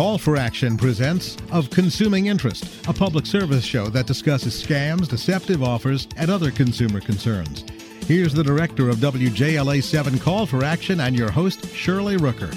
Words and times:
Call 0.00 0.16
for 0.16 0.38
Action 0.38 0.78
presents 0.78 1.36
Of 1.52 1.68
Consuming 1.68 2.28
Interest, 2.28 2.64
a 2.88 2.92
public 2.94 3.26
service 3.26 3.62
show 3.62 3.88
that 3.88 4.06
discusses 4.06 4.54
scams, 4.54 5.06
deceptive 5.06 5.62
offers, 5.62 6.08
and 6.16 6.30
other 6.30 6.50
consumer 6.50 7.02
concerns. 7.02 7.66
Here's 8.06 8.32
the 8.32 8.42
director 8.42 8.88
of 8.88 8.96
WJLA 8.96 9.82
7 9.82 10.18
Call 10.18 10.46
for 10.46 10.64
Action 10.64 11.00
and 11.00 11.14
your 11.14 11.30
host, 11.30 11.68
Shirley 11.74 12.16
Rooker. 12.16 12.50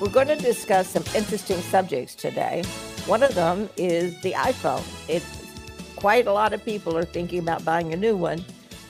We're 0.00 0.08
going 0.08 0.26
to 0.26 0.36
discuss 0.36 0.88
some 0.88 1.04
interesting 1.14 1.60
subjects 1.60 2.16
today. 2.16 2.64
One 3.06 3.22
of 3.22 3.36
them 3.36 3.70
is 3.76 4.20
the 4.22 4.32
iPhone. 4.32 4.82
It's 5.08 5.46
quite 5.94 6.26
a 6.26 6.32
lot 6.32 6.52
of 6.52 6.64
people 6.64 6.98
are 6.98 7.04
thinking 7.04 7.38
about 7.38 7.64
buying 7.64 7.92
a 7.92 7.96
new 7.96 8.16
one, 8.16 8.44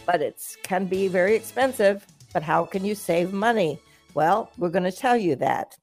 but 0.07 0.23
it 0.23 0.43
can 0.63 0.87
be 0.87 1.09
very 1.09 1.37
expensive. 1.37 2.07
But 2.33 2.43
how 2.43 2.65
can 2.65 2.83
you 2.83 2.95
save 2.95 3.35
money? 3.35 3.79
Well, 4.15 4.51
we're 4.57 4.71
going 4.71 4.85
to 4.85 4.91
tell 4.91 5.19
you 5.19 5.37
that. 5.37 5.77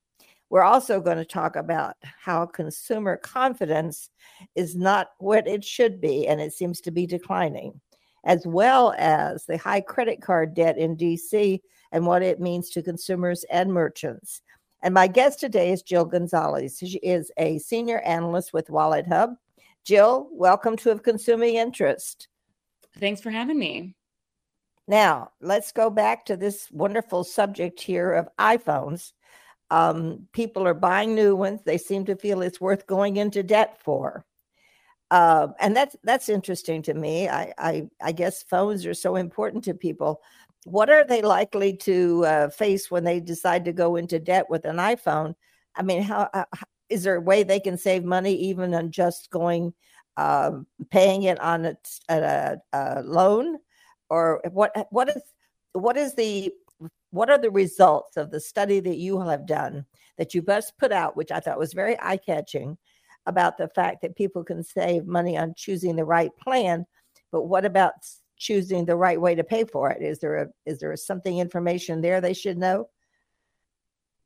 We're 0.51 0.63
also 0.63 0.99
going 0.99 1.15
to 1.15 1.23
talk 1.23 1.55
about 1.55 1.95
how 2.01 2.45
consumer 2.45 3.15
confidence 3.15 4.09
is 4.53 4.75
not 4.75 5.11
what 5.17 5.47
it 5.47 5.63
should 5.63 6.01
be, 6.01 6.27
and 6.27 6.41
it 6.41 6.51
seems 6.51 6.81
to 6.81 6.91
be 6.91 7.05
declining, 7.07 7.79
as 8.25 8.45
well 8.45 8.93
as 8.97 9.45
the 9.45 9.57
high 9.57 9.79
credit 9.79 10.21
card 10.21 10.53
debt 10.53 10.77
in 10.77 10.97
DC 10.97 11.61
and 11.93 12.05
what 12.05 12.21
it 12.21 12.41
means 12.41 12.69
to 12.71 12.83
consumers 12.83 13.45
and 13.45 13.71
merchants. 13.71 14.41
And 14.83 14.93
my 14.93 15.07
guest 15.07 15.39
today 15.39 15.71
is 15.71 15.83
Jill 15.83 16.03
Gonzalez. 16.03 16.79
She 16.79 16.97
is 16.97 17.31
a 17.37 17.57
senior 17.59 17.99
analyst 17.99 18.51
with 18.51 18.67
WalletHub. 18.67 19.37
Jill, 19.85 20.27
welcome 20.33 20.75
to 20.75 20.91
Of 20.91 21.01
Consuming 21.01 21.55
Interest. 21.55 22.27
Thanks 22.99 23.21
for 23.21 23.31
having 23.31 23.57
me. 23.57 23.95
Now, 24.85 25.31
let's 25.39 25.71
go 25.71 25.89
back 25.89 26.25
to 26.25 26.35
this 26.35 26.67
wonderful 26.71 27.23
subject 27.23 27.79
here 27.79 28.11
of 28.11 28.27
iPhones. 28.37 29.13
Um, 29.71 30.27
people 30.33 30.67
are 30.67 30.75
buying 30.75 31.15
new 31.15 31.35
ones. 31.35 31.61
They 31.65 31.79
seem 31.79 32.05
to 32.05 32.15
feel 32.15 32.41
it's 32.41 32.61
worth 32.61 32.85
going 32.85 33.17
into 33.17 33.41
debt 33.41 33.79
for. 33.83 34.25
Uh, 35.09 35.47
and 35.59 35.75
that's 35.75 35.95
that's 36.03 36.29
interesting 36.29 36.83
to 36.83 36.93
me. 36.93 37.27
I, 37.27 37.53
I, 37.57 37.87
I 38.01 38.11
guess 38.11 38.43
phones 38.43 38.85
are 38.85 38.93
so 38.93 39.15
important 39.15 39.63
to 39.63 39.73
people. 39.73 40.21
What 40.65 40.89
are 40.89 41.03
they 41.03 41.21
likely 41.23 41.75
to 41.77 42.25
uh, 42.25 42.49
face 42.49 42.91
when 42.91 43.03
they 43.03 43.19
decide 43.19 43.65
to 43.65 43.73
go 43.73 43.95
into 43.95 44.19
debt 44.19 44.49
with 44.49 44.65
an 44.65 44.77
iPhone? 44.77 45.33
I 45.75 45.81
mean, 45.81 46.03
how, 46.03 46.29
how 46.33 46.45
is 46.89 47.03
there 47.03 47.15
a 47.15 47.21
way 47.21 47.43
they 47.43 47.59
can 47.59 47.77
save 47.77 48.03
money 48.03 48.35
even 48.35 48.73
on 48.75 48.91
just 48.91 49.31
going 49.31 49.73
um, 50.17 50.67
paying 50.91 51.23
it 51.23 51.39
on 51.39 51.65
a, 51.65 51.75
a, 52.09 52.57
a 52.73 53.01
loan? 53.03 53.57
or 54.11 54.41
what 54.51 54.87
what 54.91 55.09
is 55.09 55.23
what 55.71 55.97
is 55.97 56.13
the 56.13 56.53
what 57.11 57.29
are 57.29 57.37
the 57.37 57.51
results 57.51 58.17
of 58.17 58.31
the 58.31 58.39
study 58.39 58.79
that 58.79 58.97
you 58.97 59.19
have 59.21 59.45
done 59.45 59.85
that 60.17 60.33
you 60.33 60.41
best 60.41 60.73
put 60.77 60.91
out 60.91 61.15
which 61.15 61.31
i 61.31 61.39
thought 61.39 61.59
was 61.59 61.73
very 61.73 61.99
eye-catching 61.99 62.77
about 63.27 63.57
the 63.57 63.67
fact 63.69 64.01
that 64.01 64.15
people 64.15 64.43
can 64.43 64.63
save 64.63 65.05
money 65.05 65.37
on 65.37 65.53
choosing 65.55 65.95
the 65.95 66.05
right 66.05 66.31
plan 66.37 66.85
but 67.31 67.43
what 67.43 67.65
about 67.65 67.93
choosing 68.41 68.85
the 68.85 68.95
right 68.95 69.21
way 69.21 69.35
to 69.35 69.43
pay 69.43 69.63
for 69.63 69.91
it? 69.91 70.01
Is 70.01 70.19
there 70.19 70.37
a 70.37 70.47
is 70.65 70.79
there 70.79 70.95
something 70.97 71.37
information 71.37 72.01
there 72.01 72.19
they 72.19 72.33
should 72.33 72.57
know? 72.57 72.89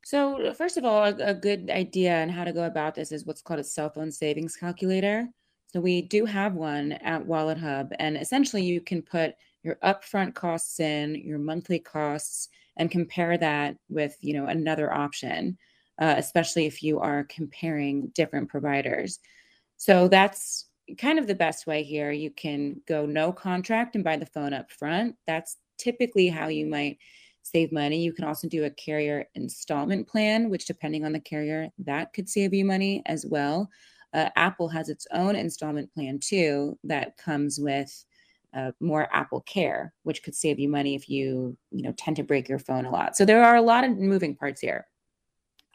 So 0.06 0.48
uh, 0.48 0.54
first 0.54 0.78
of 0.78 0.86
all 0.86 1.04
a, 1.04 1.16
a 1.18 1.34
good 1.34 1.70
idea 1.70 2.22
on 2.22 2.30
how 2.30 2.46
to 2.46 2.54
go 2.54 2.64
about 2.64 2.96
this 2.96 3.12
is 3.12 3.26
what's 3.26 3.42
called 3.42 3.60
a 3.60 3.64
cell 3.64 3.90
phone 3.90 4.12
savings 4.12 4.56
calculator. 4.56 5.28
So 5.68 5.82
we 5.82 6.02
do 6.02 6.26
have 6.26 6.54
one 6.54 6.94
at 6.94 7.28
WalletHub 7.28 7.92
and 8.00 8.16
essentially 8.16 8.64
you 8.64 8.80
can 8.80 9.02
put 9.02 9.36
your 9.64 9.76
upfront 9.84 10.34
costs 10.34 10.80
in, 10.80 11.16
your 11.16 11.40
monthly 11.40 11.80
costs, 11.80 12.48
and 12.78 12.92
compare 12.92 13.38
that 13.38 13.78
with 13.90 14.16
you 14.22 14.34
know 14.34 14.48
another 14.48 14.94
option, 14.94 15.58
uh, 16.00 16.16
especially 16.18 16.66
if 16.66 16.84
you 16.84 17.00
are 17.00 17.26
comparing 17.26 18.08
different 18.16 18.50
providers. 18.50 19.20
So 19.78 20.08
that's 20.08 20.68
kind 20.98 21.20
of 21.20 21.28
the 21.28 21.36
best 21.36 21.68
way 21.68 21.84
here. 21.84 22.12
You 22.12 22.32
can 22.32 22.82
go 22.88 23.06
no 23.06 23.32
contract 23.32 23.96
and 23.96 24.04
buy 24.04 24.18
the 24.18 24.26
phone 24.26 24.54
up 24.54 24.72
front. 24.72 25.16
That's 25.28 25.58
typically 25.78 26.28
how 26.28 26.48
you 26.48 26.66
might 26.66 26.98
save 27.44 27.72
money. 27.72 28.02
You 28.02 28.14
can 28.14 28.26
also 28.26 28.48
do 28.48 28.66
a 28.66 28.70
carrier 28.72 29.26
installment 29.36 30.08
plan, 30.08 30.50
which, 30.50 30.66
depending 30.66 31.06
on 31.06 31.14
the 31.14 31.20
carrier, 31.20 31.70
that 31.80 32.14
could 32.14 32.30
save 32.30 32.54
you 32.54 32.66
money 32.66 33.02
as 33.06 33.26
well. 33.26 33.70
Uh, 34.14 34.30
Apple 34.36 34.70
has 34.70 34.90
its 34.90 35.06
own 35.12 35.36
installment 35.36 35.94
plan 35.94 36.20
too 36.20 36.78
that 36.86 37.18
comes 37.18 37.60
with 37.60 38.06
uh, 38.56 38.72
more 38.80 39.08
AppleCare, 39.14 39.92
which 40.04 40.24
could 40.24 40.34
save 40.34 40.60
you 40.60 40.70
money 40.70 40.96
if 40.96 41.10
you 41.10 41.58
you 41.72 41.84
know 41.84 41.94
tend 41.98 42.16
to 42.16 42.24
break 42.24 42.48
your 42.48 42.60
phone 42.60 42.86
a 42.86 42.92
lot. 42.92 43.16
So 43.16 43.26
there 43.26 43.44
are 43.44 43.58
a 43.58 43.62
lot 43.62 43.84
of 43.84 43.98
moving 43.98 44.36
parts 44.36 44.62
here. 44.62 44.88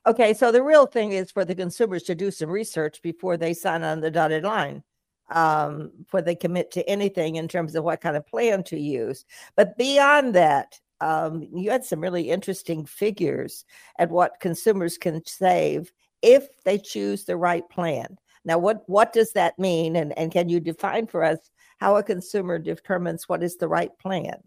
Okay, 0.06 0.32
so 0.32 0.50
the 0.50 0.62
real 0.62 0.86
thing 0.86 1.12
is 1.12 1.30
for 1.30 1.44
the 1.44 1.54
consumers 1.54 2.04
to 2.04 2.14
do 2.14 2.30
some 2.30 2.48
research 2.48 3.02
before 3.02 3.36
they 3.36 3.52
sign 3.52 3.82
on 3.82 4.00
the 4.00 4.10
dotted 4.10 4.44
line, 4.44 4.82
um, 5.30 5.91
before 5.98 6.22
they 6.22 6.34
commit 6.34 6.70
to 6.72 6.88
anything 6.88 7.36
in 7.36 7.46
terms 7.48 7.74
of 7.74 7.84
what 7.84 8.00
kind 8.00 8.16
of 8.16 8.26
plan 8.26 8.62
to 8.64 8.80
use. 8.80 9.26
But 9.56 9.76
beyond 9.76 10.34
that, 10.34 10.80
um, 11.02 11.47
you 11.54 11.70
had 11.70 11.84
some 11.84 12.00
really 12.00 12.30
interesting 12.30 12.86
figures 12.86 13.66
at 13.98 14.10
what 14.10 14.41
consumers 14.41 14.97
can 14.97 15.22
save 15.26 15.92
if 16.22 16.62
they 16.64 16.78
choose 16.78 17.24
the 17.24 17.36
right 17.36 17.68
plan. 17.68 18.18
Now, 18.44 18.56
what 18.56 18.88
what 18.88 19.12
does 19.12 19.32
that 19.32 19.58
mean, 19.58 19.97
and 19.97 20.16
and 20.18 20.32
can 20.32 20.48
you 20.48 20.60
define 20.60 21.06
for 21.06 21.22
us 21.22 21.50
how 21.80 21.96
a 21.96 22.02
consumer 22.02 22.58
determines 22.58 23.28
what 23.28 23.42
is 23.42 23.56
the 23.56 23.68
right 23.68 23.96
plan? 23.98 24.42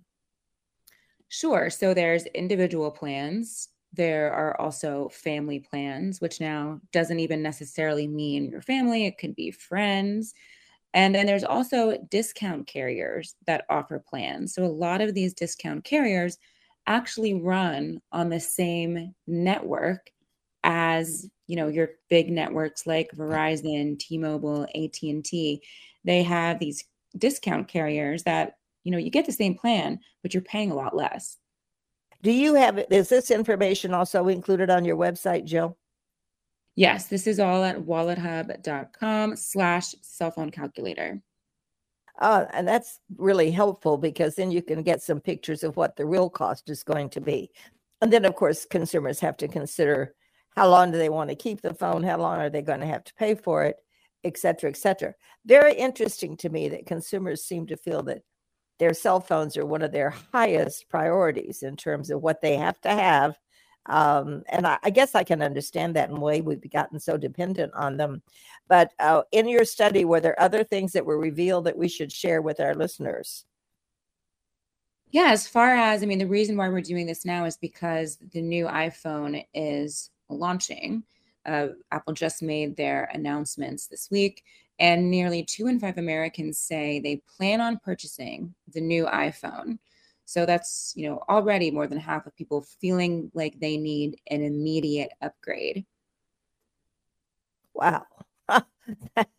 Sure. 1.29 1.69
So 1.69 1.93
there's 1.93 2.25
individual 2.27 2.91
plans. 2.91 3.69
There 3.91 4.31
are 4.31 4.59
also 4.61 5.09
family 5.09 5.59
plans, 5.59 6.21
which 6.21 6.39
now 6.39 6.79
doesn't 6.91 7.19
even 7.19 7.41
necessarily 7.41 8.07
mean 8.07 8.49
your 8.49 8.61
family, 8.61 9.05
it 9.05 9.17
could 9.17 9.35
be 9.35 9.51
friends. 9.51 10.33
And 10.93 11.13
then 11.13 11.25
there's 11.25 11.43
also 11.43 11.97
discount 12.09 12.67
carriers 12.67 13.35
that 13.47 13.65
offer 13.67 14.03
plans. 14.07 14.53
So 14.53 14.63
a 14.63 14.67
lot 14.67 15.01
of 15.01 15.15
these 15.15 15.33
discount 15.33 15.83
carriers 15.83 16.37
actually 16.85 17.33
run 17.33 17.99
on 18.11 18.29
the 18.29 18.39
same 18.39 19.15
network 19.25 20.11
as 20.63 21.27
you 21.47 21.55
know 21.55 21.67
your 21.67 21.89
big 22.09 22.29
networks 22.29 22.85
like 22.87 23.11
Verizon, 23.11 23.97
T-Mobile, 23.99 24.67
AT&T. 24.75 25.61
They 26.05 26.23
have 26.23 26.59
these 26.59 26.83
discount 27.17 27.67
carriers 27.67 28.23
that 28.23 28.57
you 28.83 28.91
know 28.91 28.97
you 28.97 29.09
get 29.09 29.25
the 29.25 29.31
same 29.31 29.55
plan 29.55 29.99
but 30.21 30.33
you're 30.33 30.43
paying 30.43 30.71
a 30.71 30.75
lot 30.75 30.95
less. 30.95 31.37
Do 32.21 32.31
you 32.31 32.55
have 32.55 32.83
is 32.89 33.09
this 33.09 33.31
information 33.31 33.93
also 33.93 34.27
included 34.27 34.69
on 34.69 34.85
your 34.85 34.97
website 34.97 35.45
jill? 35.45 35.77
Yes 36.75 37.07
this 37.07 37.27
is 37.27 37.39
all 37.39 37.63
at 37.63 37.77
wallethub.com 37.77 39.35
slash 39.35 39.95
cell 40.01 40.31
phone 40.31 40.51
calculator. 40.51 41.21
Uh, 42.19 42.45
and 42.53 42.67
that's 42.67 42.99
really 43.17 43.49
helpful 43.49 43.97
because 43.97 44.35
then 44.35 44.51
you 44.51 44.61
can 44.61 44.83
get 44.83 45.01
some 45.01 45.19
pictures 45.19 45.63
of 45.63 45.75
what 45.75 45.95
the 45.95 46.05
real 46.05 46.29
cost 46.29 46.69
is 46.69 46.83
going 46.83 47.09
to 47.09 47.19
be. 47.19 47.49
And 48.01 48.13
then 48.13 48.25
of 48.25 48.35
course 48.35 48.65
consumers 48.65 49.19
have 49.19 49.37
to 49.37 49.47
consider 49.47 50.15
how 50.55 50.69
long 50.69 50.91
do 50.91 50.97
they 50.97 51.09
want 51.09 51.29
to 51.29 51.35
keep 51.35 51.61
the 51.61 51.73
phone 51.73 52.03
how 52.03 52.17
long 52.17 52.39
are 52.39 52.49
they 52.49 52.61
going 52.61 52.79
to 52.79 52.85
have 52.85 53.03
to 53.03 53.13
pay 53.15 53.35
for 53.35 53.63
it 53.65 53.77
et 54.23 54.37
cetera, 54.37 54.69
et 54.69 54.77
cetera. 54.77 55.13
Very 55.45 55.73
interesting 55.73 56.37
to 56.37 56.49
me 56.49 56.69
that 56.69 56.85
consumers 56.85 57.43
seem 57.43 57.67
to 57.67 57.77
feel 57.77 58.03
that 58.03 58.23
their 58.79 58.93
cell 58.93 59.19
phones 59.19 59.57
are 59.57 59.65
one 59.65 59.81
of 59.81 59.91
their 59.91 60.09
highest 60.31 60.89
priorities 60.89 61.63
in 61.63 61.75
terms 61.75 62.09
of 62.09 62.21
what 62.21 62.41
they 62.41 62.57
have 62.57 62.79
to 62.81 62.89
have. 62.89 63.37
Um, 63.85 64.43
and 64.49 64.65
I, 64.65 64.77
I, 64.83 64.89
guess 64.89 65.13
I 65.13 65.23
can 65.23 65.41
understand 65.41 65.95
that 65.95 66.09
in 66.09 66.15
a 66.15 66.19
way 66.19 66.39
we've 66.39 66.71
gotten 66.71 66.99
so 66.99 67.17
dependent 67.17 67.73
on 67.73 67.97
them. 67.97 68.21
But 68.69 68.91
uh, 68.97 69.23
in 69.31 69.47
your 69.47 69.65
study, 69.65 70.05
were 70.05 70.21
there 70.21 70.39
other 70.41 70.63
things 70.63 70.93
that 70.93 71.05
were 71.05 71.19
revealed 71.19 71.65
that 71.65 71.77
we 71.77 71.89
should 71.89 72.11
share 72.11 72.41
with 72.41 72.61
our 72.61 72.75
listeners? 72.75 73.45
Yeah, 75.11 75.31
as 75.31 75.47
far 75.47 75.75
as 75.75 76.01
I 76.01 76.05
mean, 76.05 76.17
the 76.17 76.25
reason 76.25 76.57
why 76.57 76.69
we're 76.69 76.81
doing 76.81 77.05
this 77.05 77.25
now 77.25 77.45
is 77.45 77.57
because 77.57 78.17
the 78.31 78.41
new 78.41 78.65
iPhone 78.65 79.45
is 79.53 80.09
launching. 80.29 81.03
Uh, 81.45 81.69
Apple 81.91 82.13
just 82.13 82.41
made 82.41 82.75
their 82.75 83.09
announcements 83.13 83.87
this 83.87 84.09
week, 84.11 84.43
and 84.79 85.09
nearly 85.09 85.43
two 85.43 85.67
in 85.67 85.79
five 85.79 85.97
Americans 85.97 86.57
say 86.59 86.99
they 86.99 87.21
plan 87.37 87.61
on 87.61 87.79
purchasing 87.83 88.53
the 88.73 88.81
new 88.81 89.05
iPhone. 89.05 89.77
So 90.25 90.45
that's 90.45 90.93
you 90.95 91.09
know 91.09 91.21
already 91.29 91.69
more 91.71 91.87
than 91.87 91.99
half 91.99 92.25
of 92.25 92.35
people 92.35 92.65
feeling 92.79 93.31
like 93.33 93.59
they 93.59 93.77
need 93.77 94.19
an 94.29 94.43
immediate 94.43 95.11
upgrade. 95.21 95.85
Wow. 97.73 98.05
that's, 98.47 98.65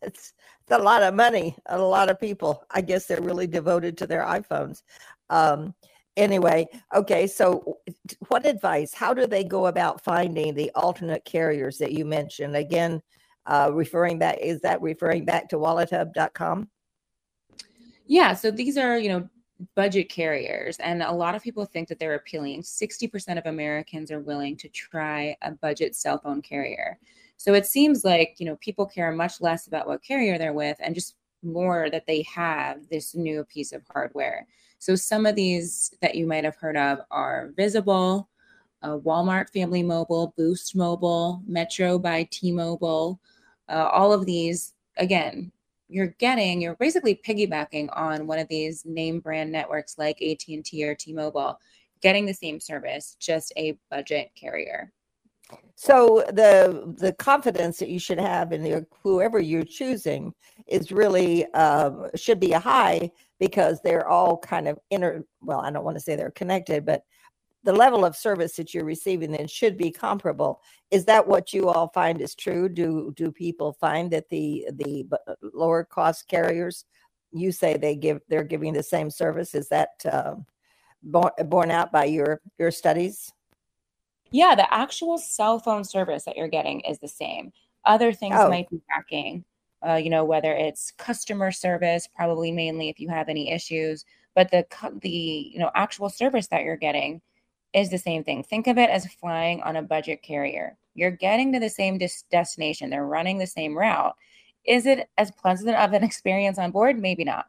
that's 0.01 0.33
a 0.71 0.77
lot 0.77 1.03
of 1.03 1.13
money. 1.13 1.55
A 1.67 1.77
lot 1.77 2.09
of 2.09 2.19
people. 2.19 2.63
I 2.71 2.81
guess 2.81 3.05
they're 3.05 3.21
really 3.21 3.47
devoted 3.47 3.97
to 3.97 4.07
their 4.07 4.23
iPhones. 4.23 4.83
Um, 5.29 5.73
anyway, 6.17 6.67
okay. 6.93 7.27
So, 7.27 7.79
what 8.27 8.45
advice? 8.45 8.93
How 8.93 9.13
do 9.13 9.27
they 9.27 9.43
go 9.43 9.67
about 9.67 10.03
finding 10.03 10.53
the 10.53 10.71
alternate 10.75 11.25
carriers 11.25 11.77
that 11.77 11.91
you 11.91 12.05
mentioned? 12.05 12.55
Again, 12.55 13.01
uh, 13.45 13.71
referring 13.73 14.19
back 14.19 14.37
is 14.41 14.61
that 14.61 14.81
referring 14.81 15.25
back 15.25 15.49
to 15.49 15.57
wallethub.com? 15.57 16.69
Yeah. 18.07 18.33
So 18.33 18.51
these 18.51 18.77
are 18.77 18.97
you 18.97 19.09
know 19.09 19.29
budget 19.75 20.09
carriers, 20.09 20.77
and 20.77 21.01
a 21.01 21.11
lot 21.11 21.35
of 21.35 21.43
people 21.43 21.65
think 21.65 21.87
that 21.89 21.99
they're 21.99 22.15
appealing. 22.15 22.63
Sixty 22.63 23.07
percent 23.07 23.39
of 23.39 23.45
Americans 23.45 24.11
are 24.11 24.19
willing 24.19 24.57
to 24.57 24.69
try 24.69 25.35
a 25.41 25.51
budget 25.51 25.95
cell 25.95 26.19
phone 26.19 26.41
carrier. 26.41 26.99
So 27.37 27.53
it 27.53 27.65
seems 27.65 28.05
like, 28.05 28.35
you 28.39 28.45
know, 28.45 28.55
people 28.57 28.85
care 28.85 29.11
much 29.11 29.41
less 29.41 29.67
about 29.67 29.87
what 29.87 30.03
carrier 30.03 30.37
they're 30.37 30.53
with 30.53 30.77
and 30.79 30.95
just 30.95 31.15
more 31.43 31.89
that 31.91 32.07
they 32.07 32.23
have 32.23 32.87
this 32.89 33.13
new 33.13 33.43
piece 33.45 33.71
of 33.71 33.83
hardware. 33.91 34.47
So 34.85 34.93
some 34.93 35.25
of 35.25 35.33
these 35.33 35.91
that 36.03 36.13
you 36.13 36.27
might 36.27 36.43
have 36.43 36.57
heard 36.57 36.77
of 36.77 36.99
are 37.09 37.49
Visible, 37.55 38.29
uh, 38.83 38.99
Walmart 38.99 39.49
Family 39.49 39.81
Mobile, 39.81 40.35
Boost 40.37 40.75
Mobile, 40.75 41.41
Metro 41.47 41.97
by 41.97 42.27
T-Mobile. 42.29 43.19
Uh, 43.67 43.89
all 43.91 44.13
of 44.13 44.27
these, 44.27 44.73
again, 44.97 45.51
you're 45.87 46.13
getting, 46.19 46.61
you're 46.61 46.75
basically 46.75 47.19
piggybacking 47.27 47.89
on 47.97 48.27
one 48.27 48.37
of 48.37 48.47
these 48.47 48.85
name 48.85 49.21
brand 49.21 49.51
networks 49.51 49.97
like 49.97 50.21
AT&T 50.21 50.87
or 50.87 50.93
T-Mobile, 50.93 51.59
getting 52.03 52.27
the 52.27 52.33
same 52.35 52.59
service, 52.59 53.17
just 53.19 53.51
a 53.57 53.79
budget 53.89 54.29
carrier. 54.35 54.93
So 55.75 56.23
the 56.27 56.95
the 56.97 57.13
confidence 57.13 57.77
that 57.79 57.89
you 57.89 57.99
should 57.99 58.19
have 58.19 58.51
in 58.51 58.63
the, 58.63 58.85
whoever 59.03 59.39
you're 59.39 59.63
choosing 59.63 60.33
is 60.67 60.91
really 60.91 61.45
um, 61.53 62.09
should 62.15 62.39
be 62.39 62.53
a 62.53 62.59
high 62.59 63.11
because 63.39 63.81
they're 63.81 64.07
all 64.07 64.37
kind 64.37 64.67
of 64.67 64.79
inter. 64.89 65.23
Well, 65.41 65.59
I 65.59 65.71
don't 65.71 65.83
want 65.83 65.97
to 65.97 66.03
say 66.03 66.15
they're 66.15 66.31
connected, 66.31 66.85
but 66.85 67.03
the 67.65 67.73
level 67.73 68.05
of 68.05 68.15
service 68.15 68.55
that 68.55 68.73
you're 68.73 68.85
receiving 68.85 69.31
then 69.31 69.47
should 69.47 69.75
be 69.75 69.91
comparable. 69.91 70.61
Is 70.91 71.05
that 71.05 71.27
what 71.27 71.51
you 71.51 71.67
all 71.67 71.89
find 71.89 72.21
is 72.21 72.35
true? 72.35 72.69
Do 72.69 73.11
do 73.15 73.31
people 73.31 73.73
find 73.81 74.11
that 74.11 74.29
the 74.29 74.67
the 74.73 75.05
lower 75.41 75.83
cost 75.83 76.27
carriers, 76.27 76.85
you 77.31 77.51
say 77.51 77.75
they 77.75 77.95
give 77.95 78.21
they're 78.29 78.43
giving 78.43 78.73
the 78.73 78.83
same 78.83 79.09
service? 79.09 79.55
Is 79.55 79.67
that 79.69 79.89
uh, 80.09 80.35
borne, 81.01 81.31
borne 81.45 81.71
out 81.71 81.91
by 81.91 82.05
your 82.05 82.39
your 82.59 82.71
studies? 82.71 83.33
Yeah, 84.31 84.53
the 84.55 84.71
actual 84.71 85.17
cell 85.17 85.59
phone 85.59 85.83
service 85.83 86.25
that 86.25 86.37
you're 86.37 86.47
getting 86.47 86.81
is 86.81 86.99
the 86.99 87.07
same. 87.07 87.51
Other 87.83 88.13
things 88.13 88.35
oh. 88.37 88.49
might 88.49 88.69
be 88.69 88.81
tracking, 88.91 89.43
uh, 89.87 89.95
you 89.95 90.09
know, 90.09 90.23
whether 90.25 90.51
it's 90.51 90.91
customer 90.91 91.51
service, 91.51 92.07
probably 92.15 92.51
mainly 92.51 92.89
if 92.89 92.99
you 92.99 93.09
have 93.09 93.29
any 93.29 93.51
issues, 93.51 94.05
but 94.33 94.51
the 94.51 94.65
the 95.01 95.09
you 95.09 95.59
know 95.59 95.71
actual 95.75 96.09
service 96.09 96.47
that 96.47 96.63
you're 96.63 96.75
getting 96.75 97.21
is 97.73 97.89
the 97.89 97.97
same 97.97 98.23
thing. 98.23 98.43
Think 98.43 98.67
of 98.67 98.77
it 98.77 98.89
as 98.89 99.05
flying 99.05 99.61
on 99.61 99.75
a 99.75 99.81
budget 99.81 100.21
carrier. 100.21 100.77
You're 100.93 101.11
getting 101.11 101.51
to 101.53 101.59
the 101.59 101.69
same 101.69 101.97
des- 101.97 102.23
destination. 102.31 102.89
They're 102.89 103.05
running 103.05 103.37
the 103.37 103.47
same 103.47 103.77
route. 103.77 104.15
Is 104.65 104.85
it 104.85 105.09
as 105.17 105.31
pleasant 105.31 105.75
of 105.75 105.93
an 105.93 106.03
experience 106.09 106.57
on 106.57 106.71
board? 106.71 106.97
Maybe 106.97 107.23
not. 107.23 107.47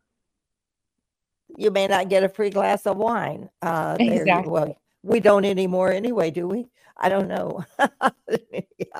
You 1.56 1.70
may 1.70 1.86
not 1.86 2.08
get 2.08 2.24
a 2.24 2.28
free 2.28 2.50
glass 2.50 2.86
of 2.86 2.96
wine. 2.96 3.48
Uh, 3.62 3.96
exactly. 4.00 4.50
Well, 4.50 4.76
we 5.02 5.20
don't 5.20 5.44
anymore 5.44 5.92
anyway, 5.92 6.30
do 6.30 6.48
we? 6.48 6.68
I 6.98 7.08
don't 7.08 7.28
know. 7.28 7.64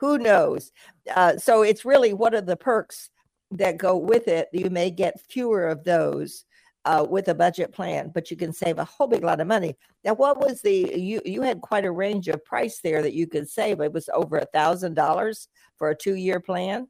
who 0.00 0.18
knows? 0.18 0.72
Uh, 1.14 1.36
so 1.36 1.62
it's 1.62 1.84
really 1.84 2.14
what 2.14 2.34
are 2.34 2.40
the 2.40 2.56
perks 2.56 3.10
that 3.50 3.76
go 3.76 3.96
with 3.96 4.28
it? 4.28 4.48
You 4.52 4.70
may 4.70 4.90
get 4.90 5.20
fewer 5.28 5.68
of 5.68 5.84
those 5.84 6.44
uh, 6.86 7.06
with 7.08 7.28
a 7.28 7.34
budget 7.34 7.72
plan, 7.72 8.10
but 8.14 8.30
you 8.30 8.36
can 8.36 8.52
save 8.52 8.78
a 8.78 8.84
whole 8.84 9.06
big 9.06 9.22
lot 9.22 9.40
of 9.40 9.46
money. 9.46 9.76
Now, 10.02 10.14
what 10.14 10.40
was 10.40 10.62
the 10.62 10.94
you 10.98 11.20
you 11.26 11.42
had 11.42 11.60
quite 11.60 11.84
a 11.84 11.92
range 11.92 12.28
of 12.28 12.42
price 12.44 12.80
there 12.80 13.02
that 13.02 13.12
you 13.12 13.26
could 13.26 13.48
save? 13.48 13.80
It 13.80 13.92
was 13.92 14.08
over 14.14 14.38
a 14.38 14.46
thousand 14.46 14.94
dollars 14.94 15.48
for 15.76 15.90
a 15.90 15.96
two 15.96 16.14
year 16.14 16.40
plan. 16.40 16.88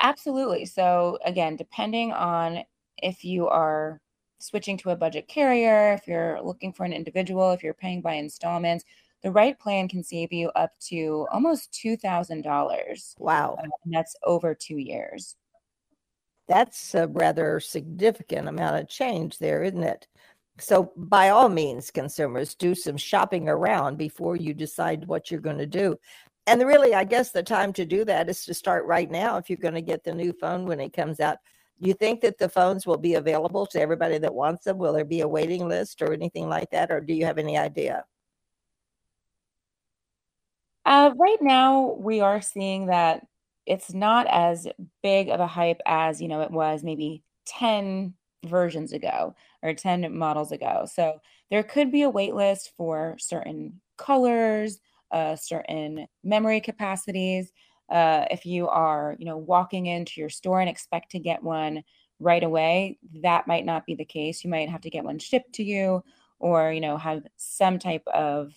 Absolutely. 0.00 0.64
So 0.64 1.18
again, 1.24 1.56
depending 1.56 2.12
on 2.12 2.60
if 3.02 3.24
you 3.24 3.46
are 3.48 4.00
switching 4.38 4.78
to 4.78 4.90
a 4.90 4.96
budget 4.96 5.28
carrier, 5.28 5.92
if 5.92 6.08
you're 6.08 6.40
looking 6.42 6.72
for 6.72 6.84
an 6.84 6.92
individual, 6.92 7.52
if 7.52 7.62
you're 7.62 7.74
paying 7.74 8.00
by 8.00 8.14
installments, 8.14 8.84
the 9.22 9.30
right 9.30 9.58
plan 9.58 9.88
can 9.88 10.02
save 10.02 10.32
you 10.32 10.50
up 10.50 10.72
to 10.88 11.26
almost 11.32 11.72
$2,000. 11.72 13.14
Wow. 13.18 13.56
Uh, 13.58 13.62
and 13.84 13.94
that's 13.94 14.16
over 14.24 14.54
two 14.54 14.78
years. 14.78 15.36
That's 16.48 16.94
a 16.94 17.06
rather 17.08 17.60
significant 17.60 18.48
amount 18.48 18.76
of 18.76 18.88
change 18.88 19.38
there, 19.38 19.62
isn't 19.62 19.82
it? 19.82 20.06
So, 20.58 20.92
by 20.96 21.30
all 21.30 21.48
means, 21.48 21.90
consumers 21.90 22.54
do 22.54 22.74
some 22.74 22.96
shopping 22.96 23.48
around 23.48 23.96
before 23.96 24.36
you 24.36 24.52
decide 24.52 25.06
what 25.06 25.30
you're 25.30 25.40
going 25.40 25.58
to 25.58 25.66
do. 25.66 25.96
And 26.46 26.60
really, 26.62 26.94
I 26.94 27.04
guess 27.04 27.30
the 27.30 27.42
time 27.42 27.72
to 27.74 27.86
do 27.86 28.04
that 28.04 28.28
is 28.28 28.44
to 28.44 28.54
start 28.54 28.84
right 28.84 29.10
now 29.10 29.38
if 29.38 29.48
you're 29.48 29.56
going 29.56 29.74
to 29.74 29.80
get 29.80 30.04
the 30.04 30.12
new 30.12 30.32
phone 30.32 30.66
when 30.66 30.80
it 30.80 30.92
comes 30.92 31.20
out 31.20 31.38
you 31.82 31.94
think 31.94 32.20
that 32.20 32.38
the 32.38 32.48
phones 32.48 32.86
will 32.86 32.96
be 32.96 33.14
available 33.14 33.66
to 33.66 33.80
everybody 33.80 34.16
that 34.18 34.32
wants 34.32 34.64
them? 34.64 34.78
Will 34.78 34.92
there 34.92 35.04
be 35.04 35.20
a 35.20 35.28
waiting 35.28 35.68
list 35.68 36.00
or 36.00 36.12
anything 36.12 36.48
like 36.48 36.70
that? 36.70 36.92
Or 36.92 37.00
do 37.00 37.12
you 37.12 37.24
have 37.24 37.38
any 37.38 37.58
idea? 37.58 38.04
Uh, 40.84 41.12
right 41.16 41.40
now, 41.40 41.96
we 41.98 42.20
are 42.20 42.40
seeing 42.40 42.86
that 42.86 43.26
it's 43.66 43.94
not 43.94 44.26
as 44.28 44.66
big 45.02 45.28
of 45.28 45.38
a 45.40 45.46
hype 45.46 45.80
as 45.86 46.20
you 46.20 46.26
know 46.26 46.40
it 46.40 46.50
was 46.50 46.82
maybe 46.82 47.22
10 47.46 48.14
versions 48.44 48.92
ago 48.92 49.34
or 49.62 49.72
10 49.74 50.16
models 50.16 50.50
ago. 50.50 50.84
So 50.92 51.20
there 51.50 51.62
could 51.62 51.92
be 51.92 52.02
a 52.02 52.10
wait 52.10 52.34
list 52.34 52.72
for 52.76 53.16
certain 53.20 53.80
colors, 53.98 54.80
uh, 55.12 55.36
certain 55.36 56.06
memory 56.24 56.60
capacities. 56.60 57.52
Uh, 57.88 58.24
if 58.30 58.44
you 58.46 58.66
are, 58.68 59.16
you 59.18 59.26
know, 59.26 59.36
walking 59.36 59.86
into 59.86 60.20
your 60.20 60.30
store 60.30 60.60
and 60.60 60.68
expect 60.68 61.10
to 61.12 61.18
get 61.20 61.42
one 61.42 61.84
right 62.18 62.42
away, 62.42 62.98
that 63.22 63.46
might 63.46 63.64
not 63.66 63.86
be 63.86 63.94
the 63.94 64.04
case. 64.04 64.42
You 64.42 64.50
might 64.50 64.68
have 64.70 64.80
to 64.82 64.90
get 64.90 65.04
one 65.04 65.18
shipped 65.18 65.52
to 65.54 65.62
you, 65.64 66.02
or 66.40 66.72
you 66.72 66.80
know, 66.80 66.96
have 66.96 67.22
some 67.36 67.78
type 67.78 68.02
of 68.08 68.52